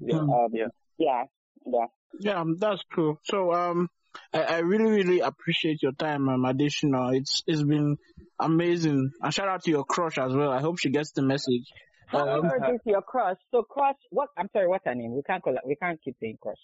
Yeah. 0.00 0.18
Um, 0.18 0.48
Yeah. 0.52 0.66
Yeah. 0.98 1.22
Yeah. 1.66 1.86
Yeah, 2.18 2.40
um, 2.40 2.56
that's 2.58 2.82
true. 2.90 3.18
So 3.24 3.52
um, 3.52 3.90
I, 4.32 4.40
I 4.42 4.58
really 4.58 4.90
really 4.90 5.20
appreciate 5.20 5.82
your 5.82 5.92
time, 5.92 6.28
um, 6.28 6.42
Adeshina. 6.42 7.16
It's 7.16 7.42
it's 7.46 7.62
been 7.62 7.98
amazing. 8.40 9.10
And 9.20 9.34
shout 9.34 9.48
out 9.48 9.62
to 9.64 9.70
your 9.70 9.84
crush 9.84 10.18
as 10.18 10.34
well. 10.34 10.50
I 10.50 10.60
hope 10.60 10.78
she 10.78 10.90
gets 10.90 11.12
the 11.12 11.22
message. 11.22 11.64
Happy 12.06 12.30
Um, 12.30 12.42
birthday 12.48 12.78
to 12.84 12.90
your 12.90 13.02
crush. 13.02 13.36
So 13.50 13.62
crush, 13.62 13.96
what? 14.10 14.28
I'm 14.36 14.48
sorry, 14.52 14.68
what's 14.68 14.84
her 14.86 14.94
name? 14.94 15.14
We 15.14 15.22
can't 15.22 15.42
call 15.42 15.54
her. 15.54 15.60
We 15.66 15.76
can't 15.76 16.00
keep 16.02 16.16
saying 16.20 16.38
crush. 16.40 16.56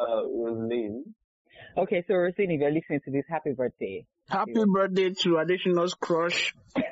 Uh, 0.00 0.22
Rosaline. 0.24 1.02
Okay, 1.76 2.04
so 2.06 2.14
Rosine, 2.14 2.52
if 2.52 2.60
you're 2.60 2.70
listening 2.70 3.00
to 3.04 3.10
this, 3.10 3.24
happy 3.28 3.50
birthday. 3.52 4.06
happy 4.30 4.54
birthday 4.72 5.10
to 5.10 5.28
Adeshina's 5.30 5.92
crush. 5.94 6.54
Yes, 6.76 6.84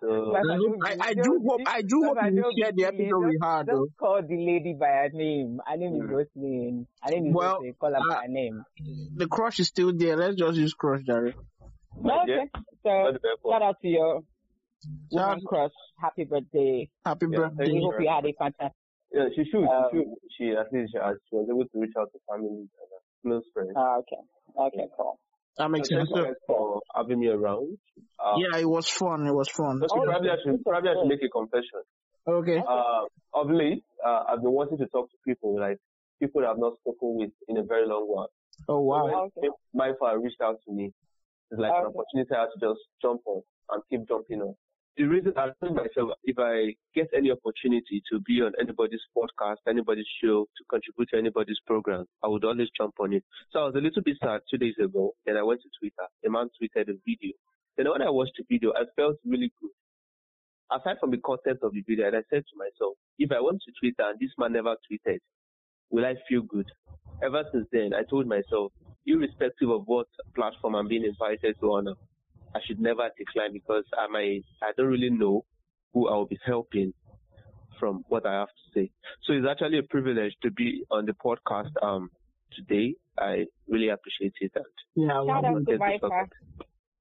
so 0.00 0.36
I, 0.36 0.42
don't 0.42 0.58
hope- 0.58 0.76
I, 0.84 0.94
be- 0.94 1.00
I 1.00 1.14
do 1.14 1.22
don't 1.22 1.46
hope 1.48 1.60
I 1.66 1.80
do 1.80 2.02
hope 2.04 2.16
you 2.24 2.42
don't 2.42 2.58
share 2.58 2.72
the 2.72 2.82
silly. 2.82 3.04
episode 3.04 3.24
with 3.24 3.36
her 3.42 3.58
Just, 3.64 3.66
though. 3.66 3.86
just 3.86 3.96
call 3.98 4.20
the 4.28 4.36
lady 4.36 4.76
by 4.78 4.86
her 4.86 5.08
name. 5.14 5.58
Her 5.66 5.76
name 5.78 5.94
is 5.94 6.02
Mm. 6.02 6.10
Roslyn. 6.10 6.86
Her 7.02 7.10
name 7.10 7.26
is 7.28 7.34
Well, 7.34 7.54
Roslyn. 7.54 7.74
Call 7.80 7.90
her 7.90 7.96
uh, 7.96 8.14
by 8.14 8.22
her 8.22 8.28
name. 8.28 8.62
The 9.16 9.26
crush 9.26 9.58
is 9.60 9.68
still 9.68 9.92
there. 9.96 10.16
Let's 10.16 10.36
just 10.36 10.58
use 10.58 10.74
crush, 10.74 11.00
Jerry. 11.02 11.34
My 11.98 12.22
okay. 12.22 12.26
dear, 12.26 12.46
So 12.82 12.90
all 12.90 13.12
the 13.12 13.18
best 13.18 13.38
for- 13.42 13.52
shout 13.52 13.62
out 13.62 13.76
to 13.82 13.88
your 13.88 14.20
Shout 15.12 15.28
woman 15.28 15.44
crush. 15.46 15.72
Happy 16.00 16.24
birthday. 16.24 16.88
Happy 17.04 17.26
Yeah, 17.30 17.38
birthday. 17.38 17.72
We 17.72 17.82
hope 17.84 17.94
you. 18.00 18.06
you 18.06 18.10
had 18.10 18.24
a 18.24 18.32
fantastic. 18.32 18.76
Yeah, 19.12 19.28
she 19.34 19.44
should. 19.50 19.64
Um, 19.66 19.84
she 19.92 19.98
should. 19.98 20.14
She 20.38 20.44
at 20.56 20.72
least 20.72 20.92
she, 20.94 20.98
she 21.28 21.36
was 21.36 21.46
able 21.50 21.64
to 21.66 21.76
reach 21.80 21.92
out 21.98 22.08
to 22.12 22.18
family 22.30 22.48
and 22.48 22.68
uh, 22.80 22.98
close 23.22 23.44
friends. 23.52 23.72
Uh, 23.76 23.98
okay. 24.00 24.22
Okay, 24.56 24.86
cool. 24.96 25.18
That 25.58 25.70
makes 25.70 25.88
So 25.90 25.96
sense. 25.96 26.08
thank 26.14 26.16
you 26.26 26.32
guys 26.32 26.40
for 26.46 26.80
having 26.94 27.20
me 27.20 27.28
around. 27.28 27.76
Uh, 28.18 28.36
yeah, 28.38 28.58
it 28.60 28.68
was 28.68 28.88
fun. 28.88 29.26
It 29.26 29.34
was 29.34 29.48
fun. 29.50 29.82
okay, 29.82 29.86
Oh, 30.00 30.04
probably 30.04 30.30
I 30.30 30.36
should 30.42 30.64
probably 30.64 30.90
I 30.90 30.94
should 30.94 31.08
make 31.08 31.22
a 31.22 31.28
confession. 31.28 31.82
Okay. 32.26 32.58
Uh, 32.66 33.04
of 33.34 33.50
late, 33.50 33.84
uh, 34.06 34.24
I've 34.28 34.40
been 34.42 34.52
wanting 34.52 34.78
to 34.78 34.86
talk 34.86 35.10
to 35.10 35.16
people 35.26 35.58
like 35.60 35.76
people 36.20 36.40
that 36.40 36.48
I've 36.50 36.58
not 36.58 36.78
spoken 36.80 37.16
with 37.20 37.30
in 37.48 37.58
a 37.58 37.62
very 37.64 37.86
long 37.86 38.04
while. 38.08 38.30
Oh 38.68 38.80
wow. 38.80 39.04
when 39.04 39.14
Okay. 39.36 39.48
Mindful 39.74 40.08
reached 40.22 40.40
out 40.40 40.56
to 40.66 40.72
me, 40.72 40.92
it's 41.50 41.60
like 41.60 41.72
um, 41.72 41.86
an 41.86 41.92
opportunity 41.92 42.34
I 42.34 42.40
had 42.40 42.52
to 42.54 42.60
just 42.60 42.80
jump 43.02 43.22
on 43.26 43.42
and 43.70 43.82
keep 43.90 44.08
jumping 44.08 44.42
on. 44.42 44.54
The 44.96 45.04
reason 45.04 45.32
I 45.36 45.50
told 45.60 45.76
myself 45.76 46.10
if 46.24 46.38
I 46.38 46.74
get 46.94 47.08
any 47.16 47.30
opportunity 47.30 48.02
to 48.12 48.20
be 48.20 48.42
on 48.42 48.52
anybody's 48.60 49.00
podcast, 49.16 49.62
anybody's 49.68 50.08
show, 50.22 50.44
to 50.44 50.62
contribute 50.68 51.08
to 51.10 51.18
anybody's 51.18 51.60
program, 51.66 52.04
I 52.22 52.28
would 52.28 52.44
always 52.44 52.68
jump 52.76 52.94
on 53.00 53.14
it. 53.14 53.24
So 53.50 53.60
I 53.60 53.64
was 53.64 53.74
a 53.76 53.80
little 53.80 54.02
bit 54.02 54.18
sad 54.22 54.40
two 54.50 54.58
days 54.58 54.74
ago. 54.82 55.14
Then 55.24 55.36
I 55.36 55.42
went 55.42 55.62
to 55.62 55.70
Twitter. 55.78 56.06
A 56.26 56.30
man 56.30 56.50
tweeted 56.60 56.90
a 56.90 56.98
video. 57.06 57.32
Then 57.76 57.90
when 57.90 58.02
I 58.02 58.10
watched 58.10 58.36
the 58.36 58.44
video, 58.50 58.72
I 58.76 58.84
felt 58.96 59.16
really 59.24 59.52
good. 59.60 59.70
Aside 60.70 60.98
from 61.00 61.10
the 61.10 61.18
content 61.18 61.60
of 61.62 61.72
the 61.72 61.82
video, 61.86 62.06
and 62.06 62.16
I 62.16 62.22
said 62.28 62.44
to 62.44 62.56
myself, 62.58 62.94
if 63.18 63.32
I 63.32 63.40
went 63.40 63.62
to 63.64 63.72
Twitter 63.80 64.08
and 64.08 64.18
this 64.20 64.30
man 64.38 64.52
never 64.52 64.76
tweeted, 64.86 65.18
will 65.90 66.04
I 66.04 66.14
feel 66.28 66.42
good? 66.42 66.66
Ever 67.22 67.44
since 67.52 67.66
then, 67.72 67.92
I 67.94 68.02
told 68.08 68.26
myself, 68.26 68.72
irrespective 69.06 69.70
of 69.70 69.82
what 69.86 70.06
platform 70.34 70.74
I'm 70.74 70.88
being 70.88 71.04
invited 71.04 71.56
to 71.60 71.72
honor, 71.72 71.94
I 72.54 72.60
should 72.66 72.80
never 72.80 73.08
decline 73.16 73.52
because 73.52 73.84
I 73.96 74.06
might, 74.08 74.44
I 74.62 74.72
don't 74.76 74.86
really 74.86 75.10
know 75.10 75.44
who 75.92 76.08
I 76.08 76.14
will 76.14 76.26
be 76.26 76.38
helping 76.44 76.92
from 77.78 78.04
what 78.08 78.26
I 78.26 78.34
have 78.40 78.48
to 78.48 78.80
say. 78.80 78.90
So 79.24 79.32
it's 79.32 79.46
actually 79.48 79.78
a 79.78 79.82
privilege 79.82 80.34
to 80.42 80.50
be 80.50 80.84
on 80.90 81.06
the 81.06 81.12
podcast 81.12 81.70
um 81.82 82.10
today. 82.52 82.94
I 83.18 83.46
really 83.68 83.88
appreciate 83.88 84.34
it. 84.40 84.52
And 84.54 84.64
Yeah. 84.94 85.24
Shout 85.26 85.44
out 85.44 85.66
to 85.66 85.78
Thank 85.78 86.02
you 86.02 86.08
Viper. 86.08 86.28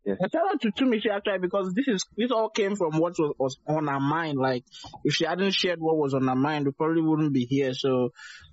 Much. 0.10 0.18
Yes. 0.18 0.18
And 0.22 0.32
shout 0.32 0.54
out 0.54 0.62
to 0.62 0.72
Tunmise 0.72 1.10
actually 1.12 1.40
because 1.40 1.74
this 1.74 1.88
is 1.88 2.06
this 2.18 2.32
all 2.32 2.50
came 2.50 2.76
from 2.76 2.98
what 3.00 3.14
was, 3.20 3.34
was 3.38 3.58
on 3.68 3.88
her 3.88 4.00
mind. 4.00 4.38
Like 4.38 4.64
if 5.04 5.14
she 5.16 5.26
hadn't 5.26 5.52
shared 5.54 5.80
what 5.80 5.98
was 5.98 6.14
on 6.14 6.28
her 6.28 6.36
mind, 6.36 6.66
we 6.66 6.72
probably 6.72 7.02
wouldn't 7.02 7.34
be 7.34 7.46
here. 7.46 7.74
So 7.74 8.10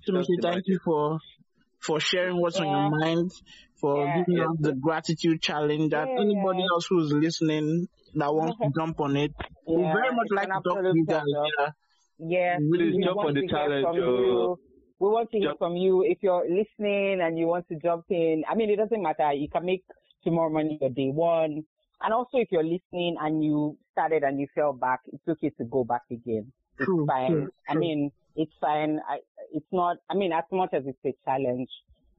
Tunmise, 0.07 0.25
thank 0.41 0.63
you 0.67 0.79
for 0.83 1.19
for 1.79 1.99
sharing 1.99 2.39
what's 2.41 2.59
on 2.59 2.67
your 2.67 2.89
mind, 2.99 3.31
for 3.79 4.05
Yeah. 4.05 4.23
giving 4.27 4.41
us 4.43 4.55
the 4.59 4.73
gratitude 4.73 5.41
challenge. 5.41 5.91
That 5.91 6.07
Yeah. 6.07 6.21
anybody 6.21 6.63
else 6.63 6.87
who's 6.89 7.13
listening 7.13 7.87
that 8.15 8.33
wants 8.33 8.57
to 8.61 8.69
jump 8.77 8.99
on 8.99 9.15
it, 9.15 9.31
we 9.67 9.75
very 9.83 10.11
much 10.11 10.25
it's 10.31 10.33
like 10.35 10.47
to 10.47 10.53
talk 10.53 10.63
to 10.63 10.69
absolute 10.71 10.95
you 10.95 11.05
guys. 11.05 11.21
pleasure. 11.23 11.51
Yeah. 11.59 11.71
Yeah, 12.19 12.57
Please 12.57 12.95
we 12.95 13.03
jump 13.03 13.17
want 13.17 13.27
on 13.29 13.33
the 13.35 13.41
to 13.41 13.47
hear 13.47 13.55
challenge, 13.57 13.83
from 13.85 13.95
uh, 13.95 13.99
you. 13.99 14.59
We 14.99 15.07
want 15.09 15.29
to 15.29 15.37
hear 15.37 15.53
from 15.59 15.75
you 15.75 16.01
if 16.03 16.17
you're 16.23 16.43
listening 16.49 17.21
and 17.21 17.37
you 17.37 17.45
want 17.45 17.67
to 17.67 17.75
jump 17.77 18.05
in. 18.09 18.41
I 18.49 18.55
mean, 18.55 18.71
it 18.71 18.77
doesn't 18.77 18.99
matter. 19.03 19.31
You 19.33 19.47
can 19.47 19.63
make 19.65 19.83
tomorrow 20.27 20.49
morning 20.49 20.77
your 20.81 20.89
day 20.89 21.09
one. 21.09 21.63
And 22.01 22.13
also, 22.13 22.37
if 22.37 22.49
you're 22.51 22.63
listening 22.63 23.15
and 23.21 23.41
you 23.41 23.77
started 23.93 24.23
and 24.23 24.39
you 24.39 24.47
fell 24.53 24.73
back, 24.73 24.99
it's 25.13 25.23
okay 25.27 25.51
to 25.57 25.63
go 25.63 25.85
back 25.85 26.01
again. 26.11 26.51
It's 26.77 26.85
True, 26.85 27.05
fine. 27.07 27.31
true, 27.31 27.49
I 27.69 27.75
mean, 27.75 28.11
it's 28.35 28.51
fine. 28.59 28.99
I, 29.09 29.19
it's 29.53 29.65
not. 29.71 29.97
I 30.09 30.15
mean, 30.15 30.33
as 30.33 30.43
much 30.51 30.73
as 30.73 30.83
it's 30.85 30.99
a 31.05 31.15
challenge, 31.23 31.69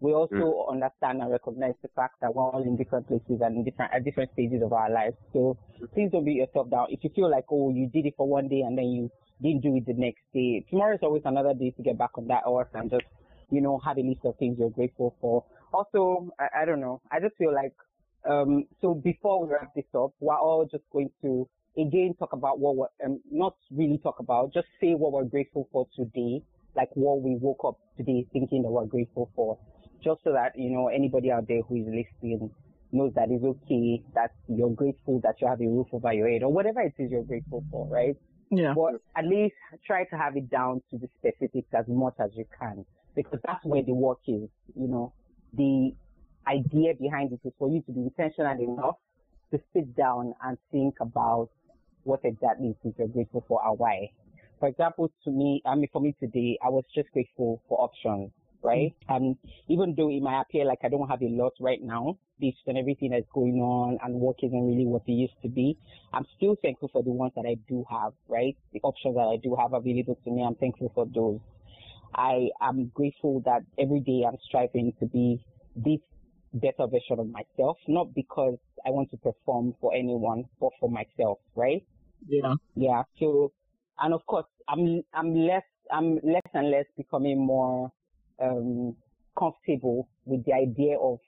we 0.01 0.15
also 0.15 0.35
mm. 0.35 0.73
understand 0.73 1.21
and 1.21 1.31
recognize 1.31 1.75
the 1.83 1.89
fact 1.95 2.15
that 2.23 2.35
we're 2.35 2.43
all 2.43 2.63
in 2.63 2.77
different 2.79 3.07
places 3.07 3.43
and 3.43 3.59
in 3.59 3.65
different 3.65 3.93
at 3.93 4.05
different 4.05 4.33
stages 4.33 4.63
of 4.65 4.73
our 4.73 4.91
lives. 4.91 5.17
So 5.35 5.59
please 5.93 6.09
don't 6.11 6.25
beat 6.25 6.37
yourself 6.37 6.71
down. 6.71 6.87
If 6.89 7.05
you 7.05 7.11
feel 7.15 7.31
like, 7.31 7.45
oh, 7.51 7.71
you 7.71 7.89
did 7.89 8.07
it 8.07 8.15
for 8.17 8.27
one 8.27 8.49
day 8.49 8.63
and 8.63 8.77
then 8.77 8.87
you 8.87 9.11
didn't 9.43 9.63
do 9.63 9.77
it 9.77 9.87
the 9.87 9.93
next 9.93 10.23
day, 10.33 10.65
tomorrow 10.71 10.95
is 10.95 11.01
always 11.03 11.23
another 11.27 11.53
day 11.53 11.73
to 11.77 11.83
get 11.83 11.99
back 11.99 12.17
on 12.17 12.27
that 12.29 12.45
horse 12.45 12.69
and 12.73 12.91
just, 12.91 13.05
you 13.51 13.61
know, 13.61 13.79
have 13.85 13.99
a 13.99 14.01
list 14.01 14.25
of 14.25 14.35
things 14.39 14.57
you're 14.59 14.71
grateful 14.71 15.15
for. 15.21 15.45
Also, 15.75 16.31
I, 16.41 16.63
I 16.63 16.65
don't 16.65 16.81
know. 16.81 17.03
I 17.13 17.21
just 17.21 17.37
feel 17.37 17.55
like, 17.55 17.75
um, 18.29 18.65
so 18.81 18.95
before 18.95 19.45
we 19.45 19.53
wrap 19.53 19.75
this 19.75 19.85
up, 19.95 20.13
we're 20.21 20.35
all 20.35 20.67
just 20.71 20.85
going 20.93 21.11
to 21.23 21.49
again 21.77 22.15
talk 22.19 22.33
about 22.33 22.59
what 22.59 22.77
we're, 22.77 22.87
um, 23.05 23.21
not 23.31 23.57
really 23.71 23.99
talk 23.99 24.19
about, 24.19 24.53
just 24.53 24.67
say 24.81 24.95
what 24.95 25.13
we're 25.13 25.25
grateful 25.25 25.69
for 25.73 25.87
today, 25.95 26.43
like 26.75 26.91
what 26.95 27.23
we 27.23 27.37
woke 27.37 27.61
up 27.65 27.79
today 27.97 28.27
thinking 28.33 28.63
that 28.63 28.71
we're 28.71 28.87
grateful 28.87 29.31
for, 29.35 29.59
just 30.03 30.23
so 30.25 30.33
that, 30.33 30.53
you 30.57 30.71
know, 30.71 30.89
anybody 30.89 31.31
out 31.31 31.47
there 31.49 31.63
who 31.63 31.77
is 31.77 31.87
listening 31.87 32.51
knows 32.91 33.13
that 33.15 33.29
it's 33.31 33.45
okay, 33.45 34.03
that 34.15 34.33
you're 34.49 34.71
grateful 34.71 35.21
that 35.23 35.35
you 35.41 35.47
have 35.47 35.61
a 35.61 35.67
roof 35.67 35.87
over 35.93 36.13
your 36.13 36.29
head 36.29 36.43
or 36.43 36.53
whatever 36.53 36.81
it 36.81 36.95
is 36.99 37.11
you're 37.11 37.23
grateful 37.23 37.65
for, 37.71 37.87
right? 37.89 38.17
Yeah. 38.51 38.73
But 38.75 38.95
at 39.17 39.27
least 39.27 39.55
try 39.87 40.05
to 40.05 40.17
have 40.17 40.37
it 40.37 40.51
down 40.51 40.83
to 40.91 40.99
the 40.99 41.09
specifics 41.19 41.69
as 41.75 41.85
much 41.87 42.15
as 42.19 42.31
you 42.35 42.47
can 42.59 42.85
because 43.15 43.41
that's 43.45 43.65
where 43.65 43.83
the 43.83 43.93
work 43.93 44.21
is, 44.27 44.49
you 44.75 44.89
know. 44.89 45.13
The 45.55 45.95
idea 46.49 46.95
behind 47.01 47.33
it 47.33 47.41
is 47.45 47.53
for 47.59 47.69
you 47.69 47.83
to 47.83 47.93
be 47.93 48.01
intentional 48.01 48.61
enough 48.61 48.97
to 49.53 49.61
sit 49.73 49.97
down 49.97 50.35
and 50.45 50.59
think 50.71 50.95
about 51.01 51.51
what 52.05 52.21
exactly 52.25 52.69
it 52.83 52.89
is 52.89 52.95
you're 52.99 53.09
grateful 53.09 53.45
for 53.49 53.61
and 53.65 53.79
why. 53.79 54.11
For 54.61 54.69
example, 54.69 55.11
to 55.25 55.31
me, 55.31 55.63
I 55.65 55.75
mean, 55.75 55.89
for 55.93 56.01
me 56.01 56.17
today, 56.19 56.59
I 56.65 56.69
was 56.69 56.85
just 56.95 57.11
grateful 57.13 57.63
for 57.69 57.81
options, 57.81 58.31
right? 58.63 58.95
Mm. 59.09 59.17
And 59.17 59.37
even 59.69 59.95
though 59.97 60.11
it 60.11 60.21
might 60.21 60.41
appear 60.41 60.65
like 60.65 60.81
I 60.83 60.89
don't 60.89 61.09
have 61.09 61.23
a 61.23 61.29
lot 61.29 61.53
right 61.61 61.81
now, 61.81 62.19
based 62.41 62.59
on 62.67 62.77
everything 62.77 63.11
that's 63.11 63.27
going 63.33 63.61
on 63.61 63.99
and 64.03 64.15
work 64.15 64.37
isn't 64.43 64.67
really 64.67 64.87
what 64.87 65.03
it 65.07 65.13
used 65.13 65.41
to 65.43 65.49
be, 65.49 65.77
I'm 66.13 66.27
still 66.37 66.57
thankful 66.63 66.89
for 66.93 67.03
the 67.03 67.11
ones 67.11 67.33
that 67.37 67.47
I 67.47 67.57
do 67.69 67.85
have, 67.91 68.13
right? 68.29 68.57
The 68.73 68.81
options 68.83 69.15
that 69.15 69.29
I 69.29 69.37
do 69.43 69.57
have 69.57 69.73
available 69.73 70.19
to 70.25 70.31
me, 70.31 70.43
I'm 70.43 70.57
thankful 70.57 70.91
for 70.95 71.07
those. 71.07 71.41
I 72.15 72.49
am 72.61 72.91
grateful 72.95 73.43
that 73.45 73.63
every 73.79 74.01
day 74.01 74.25
I'm 74.27 74.39
striving 74.49 74.93
to 74.99 75.07
be 75.07 75.41
this 75.77 76.01
better 76.55 76.87
version 76.87 77.19
of 77.19 77.29
myself, 77.31 77.79
not 77.89 78.15
because 78.15 78.59
I 78.87 78.91
want 78.91 79.11
to 79.11 79.17
perform 79.19 79.75
for 79.81 79.95
anyone, 79.95 80.45
but 80.61 80.71
for 80.81 80.91
myself, 80.91 81.39
right? 81.55 81.85
Yeah. 82.29 82.55
Yeah. 82.75 83.03
So, 83.19 83.53
and 83.99 84.15
of 84.15 84.25
course, 84.27 84.47
I'm 84.69 85.03
I'm 85.13 85.35
less 85.35 85.65
I'm 85.91 86.17
less 86.23 86.49
and 86.55 86.71
less 86.71 86.87
becoming 86.97 87.39
more 87.47 87.91
um 88.41 88.97
comfortable 89.39 90.09
with 90.25 90.45
the 90.45 90.53
idea 90.55 90.99
of 90.99 91.19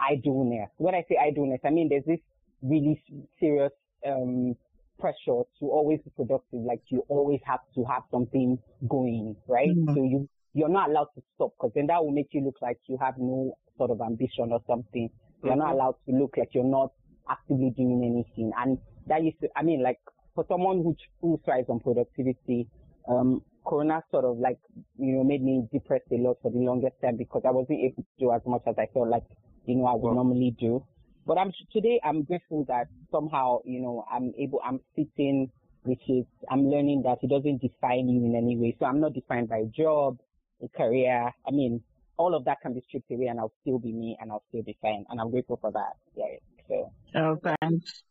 idleness. 0.00 0.70
When 0.78 0.94
I 0.94 1.04
say 1.08 1.16
idleness, 1.20 1.60
I 1.64 1.70
mean 1.70 1.88
there's 1.88 2.04
this 2.04 2.20
really 2.62 3.02
serious 3.38 3.72
um 4.06 4.56
pressure 4.98 5.42
to 5.58 5.66
always 5.70 6.00
be 6.02 6.10
productive. 6.16 6.60
Like 6.60 6.82
you 6.88 7.04
always 7.08 7.40
have 7.44 7.60
to 7.74 7.84
have 7.84 8.02
something 8.10 8.58
going, 8.88 9.36
right? 9.46 9.68
Mhm. 9.70 9.94
So 9.94 10.02
you 10.02 10.28
you're 10.54 10.68
not 10.68 10.90
allowed 10.90 11.08
to 11.14 11.22
stop 11.34 11.52
because 11.56 11.72
then 11.74 11.86
that 11.86 12.02
will 12.02 12.12
make 12.12 12.28
you 12.32 12.42
look 12.42 12.56
like 12.60 12.78
you 12.86 12.96
have 13.00 13.14
no 13.18 13.56
sort 13.78 13.90
of 13.90 14.00
ambition 14.00 14.50
or 14.52 14.60
something. 14.66 15.08
You're 15.42 15.56
not 15.56 15.72
allowed 15.72 15.94
to 16.06 16.12
look 16.14 16.34
like 16.36 16.50
you're 16.52 16.64
not 16.64 16.92
actively 17.30 17.72
doing 17.76 18.02
anything. 18.04 18.52
And 18.58 18.78
that 19.06 19.22
used 19.22 19.40
to, 19.40 19.48
I 19.56 19.62
mean, 19.62 19.82
like 19.82 19.98
for 20.34 20.44
someone 20.48 20.78
who, 20.82 20.96
who 21.22 21.40
thrives 21.44 21.68
on 21.68 21.80
productivity, 21.80 22.68
um, 23.08 23.42
Corona 23.66 24.02
sort 24.10 24.24
of 24.24 24.38
like, 24.38 24.58
you 24.98 25.12
know, 25.14 25.24
made 25.24 25.42
me 25.42 25.66
depressed 25.72 26.10
a 26.12 26.16
lot 26.16 26.36
for 26.42 26.50
the 26.50 26.58
longest 26.58 26.96
time 27.02 27.16
because 27.16 27.42
I 27.46 27.50
wasn't 27.50 27.80
able 27.80 28.02
to 28.02 28.08
do 28.18 28.32
as 28.32 28.42
much 28.46 28.62
as 28.66 28.74
I 28.78 28.86
felt 28.92 29.08
like, 29.08 29.24
you 29.66 29.76
know, 29.76 29.86
I 29.86 29.94
would 29.94 30.10
Wow. 30.10 30.14
normally 30.14 30.54
do. 30.58 30.84
But 31.26 31.38
I'm 31.38 31.52
today 31.72 32.00
I'm 32.02 32.24
grateful 32.24 32.64
that 32.68 32.88
somehow, 33.12 33.58
you 33.64 33.80
know, 33.80 34.04
I'm 34.10 34.32
able, 34.38 34.60
I'm 34.64 34.80
sitting 34.96 35.50
which 35.84 36.02
is, 36.08 36.26
I'm 36.50 36.68
learning 36.68 37.02
that 37.04 37.18
it 37.22 37.30
doesn't 37.30 37.62
define 37.62 38.08
you 38.08 38.24
in 38.24 38.34
any 38.36 38.56
way. 38.56 38.76
So 38.78 38.86
I'm 38.86 39.00
not 39.00 39.14
defined 39.14 39.48
by 39.48 39.58
a 39.58 39.66
job, 39.66 40.18
a 40.62 40.68
career. 40.68 41.30
I 41.46 41.50
mean, 41.50 41.82
all 42.16 42.34
of 42.34 42.44
that 42.44 42.60
can 42.60 42.74
be 42.74 42.82
stripped 42.88 43.10
away 43.10 43.26
and 43.26 43.40
I'll 43.40 43.52
still 43.62 43.78
be 43.78 43.92
me 43.92 44.16
and 44.20 44.30
I'll 44.30 44.44
still 44.48 44.62
be 44.62 44.76
fine. 44.82 45.04
And 45.10 45.20
I'm 45.20 45.30
grateful 45.30 45.58
for 45.60 45.72
that. 45.72 45.96
Yeah. 46.14 46.26
So, 46.68 46.92
Oh, 47.14 47.38
thanks. 47.42 48.02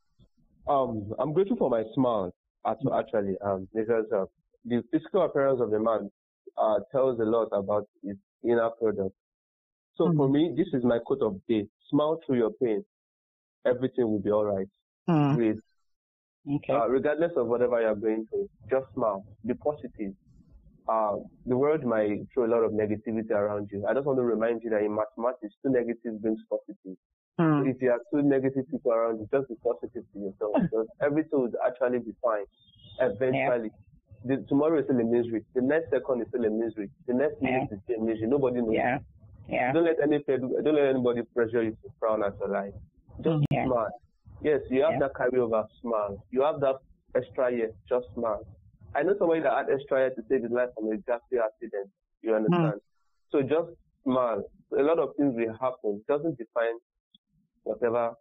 Um, 0.68 1.14
I'm 1.18 1.34
grateful 1.34 1.58
for 1.58 1.70
my 1.70 1.84
smile, 1.96 2.34
actually, 2.66 3.36
um, 3.44 3.68
because 3.74 4.06
uh, 4.16 4.26
the 4.66 4.84
physical 4.92 5.24
appearance 5.24 5.62
of 5.62 5.74
a 5.74 5.80
man 5.80 6.12
uh, 6.58 6.80
tells 6.92 7.20
a 7.20 7.24
lot 7.24 7.48
about 7.54 7.88
his 8.04 8.18
inner 8.44 8.70
product. 8.70 9.16
So 9.96 10.14
for 10.16 10.30
me, 10.30 10.54
this 10.56 10.68
is 10.74 10.84
my 10.86 11.00
quote 11.00 11.22
of 11.22 11.42
the 11.48 11.62
day: 11.62 11.68
smile 11.90 12.20
through 12.26 12.38
your 12.38 12.52
pain, 12.52 12.86
everything 13.66 14.10
will 14.10 14.22
be 14.22 14.32
all 14.32 14.46
right. 14.46 14.68
Please, 15.36 15.58
okay. 16.56 16.74
uh, 16.74 16.88
regardless 16.88 17.32
of 17.36 17.48
whatever 17.48 17.82
you're 17.82 17.96
going 17.96 18.26
through, 18.30 18.48
just 18.70 18.86
smile. 18.94 19.26
Be 19.46 19.56
positive. 19.56 20.14
Uh, 20.90 21.18
the 21.46 21.56
world 21.56 21.84
might 21.84 22.22
throw 22.34 22.46
a 22.46 22.52
lot 22.56 22.64
of 22.64 22.72
negativity 22.72 23.30
around 23.32 23.70
you. 23.72 23.86
I 23.88 23.94
just 23.94 24.06
want 24.08 24.18
to 24.18 24.24
remind 24.24 24.64
you 24.64 24.70
that 24.72 24.82
in 24.82 24.96
mathematics, 24.96 25.54
two 25.62 25.70
negatives 25.72 26.18
brings 26.22 26.40
positive. 26.50 26.98
Hmm. 27.38 27.68
If 27.68 27.78
you 27.82 27.90
have 27.92 28.02
two 28.12 28.22
negative 28.24 28.66
people 28.72 28.92
around 28.92 29.20
you, 29.20 29.28
just 29.32 29.48
be 29.50 29.56
positive 29.64 30.04
to 30.14 30.20
yourself 30.20 30.54
because 30.62 30.88
everything 31.02 31.40
will 31.42 31.52
actually 31.66 32.00
be 32.00 32.14
fine. 32.22 32.46
Eventually. 33.00 33.72
The, 34.26 34.44
tomorrow 34.50 34.80
is 34.80 34.86
still 34.86 35.00
a 35.00 35.04
misery. 35.04 35.46
The 35.56 35.62
next 35.62 35.92
second 35.92 36.22
is 36.24 36.28
still 36.30 36.44
a 36.44 36.50
misery. 36.50 36.90
The 37.08 37.14
next 37.14 37.36
Yeah. 37.42 37.52
minute 37.52 37.70
is 37.72 37.80
still 37.86 38.02
a 38.02 38.04
misery. 38.04 38.28
Nobody 38.28 38.60
knows. 38.62 38.74
yeah. 38.74 38.98
Yeah. 39.48 39.72
Don't 39.72 39.86
let 39.86 39.96
any 40.04 40.20
don't 40.28 40.76
let 40.76 40.86
anybody 40.94 41.22
pressure 41.36 41.64
you 41.64 41.72
to 41.72 41.90
frown 42.00 42.24
at 42.24 42.34
your 42.40 42.50
life. 42.50 42.74
Just 43.22 43.46
Yeah. 43.52 43.66
smile. 43.66 43.94
Yes, 44.42 44.62
you 44.70 44.82
have 44.84 44.94
Yeah. 44.94 45.00
that 45.00 45.14
carryover, 45.14 45.66
smile. 45.82 46.24
You 46.32 46.42
have 46.44 46.60
that 46.60 46.78
extra 47.16 47.50
year, 47.52 47.72
just 47.88 48.08
smile. 48.14 48.46
I 48.96 49.04
know 49.04 49.16
somebody 49.18 49.42
that 49.42 49.54
had 49.54 49.68
extra 49.74 50.00
year 50.00 50.10
to 50.10 50.22
save 50.30 50.44
his 50.44 50.52
life 50.52 50.70
from 50.76 50.92
a 50.92 50.98
drastic 50.98 51.40
accident. 51.40 51.90
You 52.22 52.36
understand? 52.36 52.82
So 53.32 53.42
just 53.42 53.70
smile. 54.04 54.44
A 54.78 54.82
lot 54.82 55.00
of 55.00 55.10
things 55.18 55.34
will 55.36 55.54
happen. 55.54 56.02
It 56.02 56.08
doesn't 56.08 56.38
define 56.38 56.78
whatever 57.64 58.14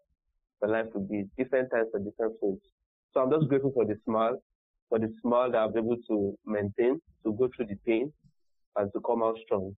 the 0.60 0.68
life 0.68 0.86
will 0.94 1.06
be. 1.06 1.24
Different 1.36 1.70
times 1.70 1.88
for 1.90 2.00
different 2.00 2.34
folks. 2.40 2.66
So 3.12 3.20
I'm 3.20 3.30
just 3.30 3.48
grateful 3.48 3.72
for 3.72 3.84
the 3.84 3.96
smile, 4.04 4.42
for 4.88 4.98
the 4.98 5.12
smile 5.22 5.50
that 5.52 5.58
I 5.58 5.66
was 5.66 5.74
able 5.76 5.96
to 6.08 6.38
maintain, 6.46 7.00
to 7.24 7.32
go 7.32 7.48
through 7.54 7.66
the 7.66 7.76
pain, 7.86 8.12
and 8.76 8.90
to 8.92 9.00
come 9.00 9.22
out 9.22 9.36
strong. 9.44 9.74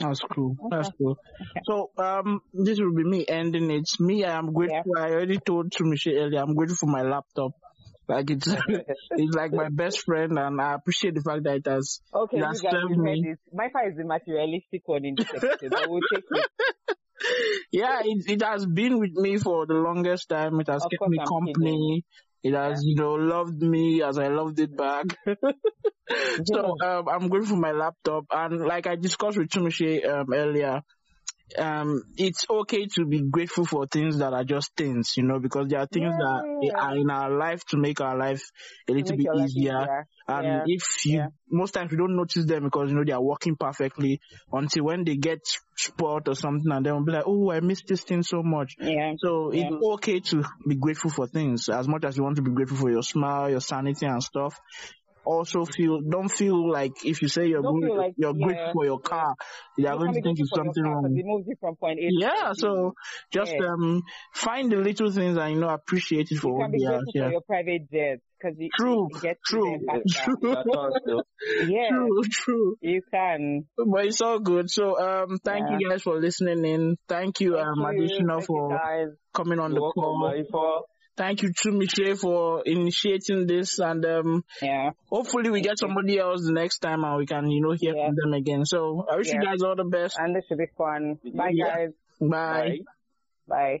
That's 0.00 0.20
cool. 0.20 0.56
That's 0.70 0.90
cool. 0.98 1.16
So 1.64 1.90
um, 1.98 2.40
this 2.52 2.80
will 2.80 2.94
be 2.94 3.04
me 3.04 3.24
ending. 3.28 3.70
it. 3.70 3.88
me. 4.00 4.24
I 4.24 4.36
am 4.36 4.52
grateful. 4.52 4.92
I 4.98 5.10
already 5.10 5.38
told 5.38 5.70
Tunmise 5.70 6.12
earlier. 6.12 6.40
I'm 6.40 6.54
grateful 6.54 6.76
for 6.76 6.86
my 6.90 7.02
laptop. 7.02 7.52
Like 8.08 8.30
it's 8.30 8.46
it's 9.10 9.34
like 9.34 9.52
my 9.52 9.68
best 9.70 10.02
friend, 10.02 10.38
and 10.38 10.60
I 10.60 10.74
appreciate 10.74 11.14
the 11.14 11.22
fact 11.22 11.44
that 11.44 11.56
it 11.56 11.66
has 11.66 12.00
Okay, 12.12 12.36
it 12.36 12.40
you 12.40 12.46
has 12.46 12.60
guys, 12.60 12.72
served 12.72 12.98
me. 12.98 13.34
My 13.52 13.68
father 13.72 13.90
is 13.90 13.96
the 13.96 14.04
materialistic 14.04 14.82
one 14.86 15.04
in 15.04 15.14
this 15.16 15.28
episode. 15.34 15.74
I 15.74 15.86
will 15.86 16.00
take 16.12 16.24
it. 16.30 16.50
Yeah, 17.72 18.02
it, 18.04 18.24
it 18.28 18.42
has 18.42 18.66
been 18.66 18.98
with 18.98 19.12
me 19.12 19.38
for 19.38 19.66
the 19.66 19.74
longest 19.74 20.28
time. 20.28 20.60
It 20.60 20.68
has 20.68 20.84
Of 20.84 20.90
kept 20.90 21.08
me 21.08 21.18
I'm 21.18 21.26
company. 21.26 22.04
It 22.42 22.52
has, 22.52 22.84
you 22.84 22.96
know, 22.96 23.14
loved 23.14 23.62
me 23.62 24.02
as 24.02 24.18
I 24.18 24.28
loved 24.28 24.60
it 24.60 24.76
back. 24.76 25.06
so 26.44 26.76
um, 26.84 27.08
I'm 27.08 27.28
grateful 27.28 27.56
for 27.56 27.60
my 27.60 27.72
laptop, 27.72 28.26
and 28.30 28.60
like 28.60 28.86
I 28.86 28.96
discussed 28.96 29.38
with 29.38 29.48
Tunmise 29.48 30.06
um, 30.06 30.26
earlier, 30.34 30.82
um, 31.58 32.02
it's 32.16 32.46
okay 32.48 32.86
to 32.96 33.04
be 33.06 33.22
grateful 33.22 33.64
for 33.64 33.86
things 33.86 34.18
that 34.18 34.32
are 34.32 34.44
just 34.44 34.72
things, 34.76 35.12
you 35.16 35.22
know, 35.22 35.38
because 35.38 35.68
there 35.68 35.80
are 35.80 35.86
things 35.86 36.14
that 36.16 36.42
Yeah. 36.62 36.80
are 36.80 36.96
in 36.96 37.10
our 37.10 37.30
life 37.30 37.64
to 37.66 37.76
make 37.76 38.00
our 38.00 38.16
life 38.16 38.42
a 38.88 38.92
little 38.92 39.16
bit 39.16 39.26
easier. 39.36 39.44
easier. 39.44 40.08
And 40.26 40.46
Yeah. 40.46 40.62
if 40.66 41.04
you, 41.04 41.18
Yeah. 41.18 41.26
most 41.50 41.72
times 41.74 41.90
we 41.90 41.98
don't 41.98 42.16
notice 42.16 42.46
them 42.46 42.64
because, 42.64 42.90
you 42.90 42.96
know, 42.96 43.04
they 43.04 43.12
are 43.12 43.22
working 43.22 43.56
perfectly 43.56 44.20
until 44.52 44.84
when 44.84 45.04
they 45.04 45.16
get 45.16 45.40
spoiled 45.76 46.28
or 46.28 46.34
something 46.34 46.72
and 46.72 46.84
then 46.86 46.94
we'll 46.94 47.04
be 47.04 47.12
like, 47.12 47.24
oh, 47.26 47.50
I 47.50 47.60
miss 47.60 47.82
this 47.86 48.02
thing 48.04 48.22
so 48.22 48.42
much. 48.42 48.74
Yeah. 48.78 49.12
So 49.18 49.50
it's 49.52 49.70
okay 49.70 50.20
to 50.20 50.44
be 50.66 50.76
grateful 50.76 51.10
for 51.10 51.26
things 51.26 51.68
as 51.68 51.86
much 51.86 52.04
as 52.04 52.16
you 52.16 52.22
want 52.22 52.36
to 52.36 52.42
be 52.42 52.52
grateful 52.52 52.78
for 52.78 52.90
your 52.90 53.02
smile, 53.02 53.50
your 53.50 53.60
sanity 53.60 54.06
and 54.06 54.22
stuff. 54.22 54.58
Also 55.24 55.64
feel, 55.64 56.00
don't 56.02 56.28
feel 56.28 56.70
like 56.70 56.92
if 57.04 57.22
you 57.22 57.28
say 57.28 57.46
you're, 57.46 57.62
Don't 57.62 57.80
good, 57.80 57.96
like- 57.96 58.14
you're 58.16 58.34
yeah, 58.36 58.46
grateful 58.46 58.72
for 58.74 58.84
your 58.84 59.00
yeah. 59.02 59.08
car, 59.08 59.34
they 59.78 59.86
are 59.86 59.94
You 59.94 59.98
going 60.00 60.12
to 60.14 60.20
can't 60.20 60.24
think 60.24 60.38
grateful 60.38 60.44
it's 60.44 60.74
something 60.74 60.82
wrong. 60.84 61.16
It 61.16 61.24
moves 61.26 61.46
you 61.48 61.56
from 61.60 61.76
point 61.76 61.98
A 61.98 62.08
Yeah, 62.10 62.52
so 62.54 62.92
just 63.32 63.52
Yeah. 63.52 63.66
um 63.68 64.02
find 64.34 64.70
the 64.70 64.76
little 64.76 65.10
things 65.10 65.36
and 65.36 65.54
you 65.54 65.60
know 65.60 65.68
appreciate 65.68 66.28
it 66.30 66.38
for 66.38 66.48
you 66.48 66.54
what 66.54 66.62
can 66.64 66.72
be 66.72 66.78
they 66.78 66.86
are. 66.94 67.00
for 67.00 67.10
Yeah. 67.14 67.30
your 67.30 67.40
private 67.42 67.90
jet 67.90 68.18
because 68.38 68.58
you, 68.58 68.68
True, 68.78 69.08
you 69.10 69.20
get 69.20 69.38
true, 69.46 69.78
them 69.86 70.02
true, 70.06 70.36
That's 70.54 70.68
all 70.68 70.90
still. 71.02 71.22
Yeah, 71.68 71.88
true, 71.88 72.22
true. 72.30 72.76
you 72.82 73.00
can. 73.10 73.66
But 73.76 74.04
it's 74.06 74.20
all 74.20 74.38
good. 74.40 74.68
So 74.70 74.98
um 75.00 75.38
thank 75.44 75.70
Yeah. 75.70 75.78
you 75.78 75.88
guys 75.90 76.02
for 76.02 76.20
listening 76.20 76.64
in. 76.64 76.96
Thank 77.08 77.40
you 77.40 77.54
Thank 77.54 77.66
um 77.66 77.78
you. 77.78 77.86
Adeshina 77.86 78.28
Thank 78.28 78.40
you, 78.40 78.46
for 78.46 78.68
guys. 78.76 79.08
coming 79.32 79.58
on 79.58 79.70
You're 79.72 79.80
the 79.80 79.82
welcome, 79.82 80.02
call. 80.02 80.28
man. 80.30 80.44
For 81.16 81.22
Thank 81.22 81.42
you 81.42 81.52
to 81.62 81.72
Michelle 81.72 82.16
for 82.16 82.62
initiating 82.66 83.46
this 83.46 83.78
and 83.78 84.04
um 84.04 84.44
Yeah. 84.60 84.90
hopefully 85.08 85.50
we 85.50 85.60
get 85.60 85.78
somebody 85.78 86.18
else 86.18 86.44
the 86.46 86.52
next 86.52 86.78
time 86.80 87.04
and 87.04 87.16
we 87.18 87.26
can, 87.26 87.50
you 87.50 87.60
know, 87.60 87.72
hear 87.78 87.94
Yeah. 87.94 88.06
from 88.06 88.16
them 88.16 88.32
again. 88.34 88.64
So 88.64 89.06
I 89.10 89.16
wish 89.16 89.32
you 89.32 89.40
guys 89.40 89.62
all 89.62 89.76
the 89.76 89.84
best. 89.84 90.16
And 90.18 90.34
this 90.34 90.44
should 90.48 90.58
be 90.58 90.66
fun. 90.76 91.18
Bye, 91.34 91.50
Yeah. 91.52 91.76
guys. 91.76 91.90
Bye. 92.20 92.78
Bye. 93.48 93.80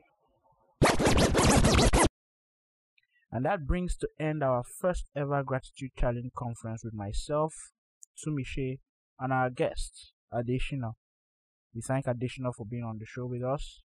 And 3.32 3.44
that 3.46 3.66
brings 3.66 3.96
to 3.96 4.08
end 4.20 4.44
our 4.44 4.62
first 4.62 5.06
ever 5.16 5.42
gratitude 5.42 5.90
challenge 5.98 6.30
conference 6.36 6.84
with 6.84 6.94
myself, 6.94 7.52
Tunmise, 8.24 8.78
and 9.18 9.32
our 9.32 9.50
guest, 9.50 10.12
Adeshina. 10.32 10.92
We 11.74 11.80
thank 11.82 12.06
Adeshina 12.06 12.52
for 12.56 12.64
being 12.64 12.84
on 12.84 12.98
the 12.98 13.06
show 13.06 13.26
with 13.26 13.42
us. 13.42 13.82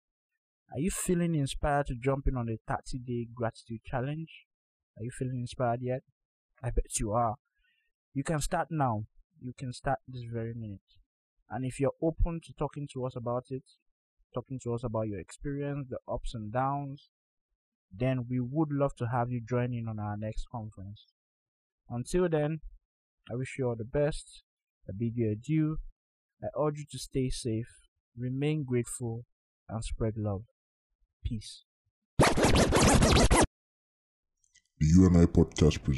Are 0.73 0.81
you 0.81 0.91
feeling 0.91 1.35
inspired 1.35 1.87
to 1.87 1.95
jump 1.95 2.27
in 2.27 2.37
on 2.37 2.47
the 2.47 2.59
30 2.67 2.99
day 2.99 3.29
gratitude 3.33 3.81
challenge? 3.85 4.47
Are 4.99 5.05
you 5.05 5.11
feeling 5.11 5.41
inspired 5.41 5.81
yet? 5.83 6.03
I 6.63 6.71
bet 6.71 6.99
you 6.99 7.13
are. 7.13 7.37
You 8.13 8.25
can 8.25 8.41
start 8.41 8.69
now. 8.71 9.05
You 9.41 9.53
can 9.57 9.73
start 9.73 9.99
this 10.09 10.25
very 10.33 10.55
minute. 10.55 10.81
And 11.51 11.65
if 11.65 11.79
you're 11.79 11.93
open 12.03 12.41
to 12.45 12.53
talking 12.59 12.89
to 12.95 13.05
us 13.05 13.15
about 13.15 13.45
it, 13.51 13.63
talking 14.35 14.59
to 14.65 14.75
us 14.75 14.83
about 14.83 15.09
your 15.09 15.21
experience, 15.21 15.89
the 15.89 15.99
ups 16.13 16.35
and 16.35 16.53
downs, 16.53 17.09
then 17.95 18.27
we 18.29 18.41
would 18.41 18.73
love 18.73 18.97
to 18.97 19.07
have 19.07 19.31
you 19.31 19.41
join 19.41 19.73
in 19.73 19.87
on 19.89 19.99
our 19.99 20.17
next 20.17 20.47
conference. 20.51 21.07
Until 21.89 22.29
then, 22.29 22.61
I 23.31 23.37
wish 23.37 23.57
you 23.59 23.69
all 23.69 23.77
the 23.77 23.85
best. 23.85 24.43
I 24.89 24.93
bid 24.97 25.13
you 25.15 25.31
adieu. 25.31 25.79
I 26.43 26.49
urge 26.59 26.79
you 26.79 26.85
to 26.91 26.99
stay 26.99 27.31
safe, 27.31 27.69
remain 28.17 28.65
grateful, 28.65 29.25
and 29.69 29.83
spread 29.85 30.15
love. 30.17 30.45
Peace. 31.29 31.65
The 34.79 34.87
U 34.95 35.07
& 35.07 35.17
I 35.17 35.27
podcast 35.27 35.83
presents. 35.83 35.95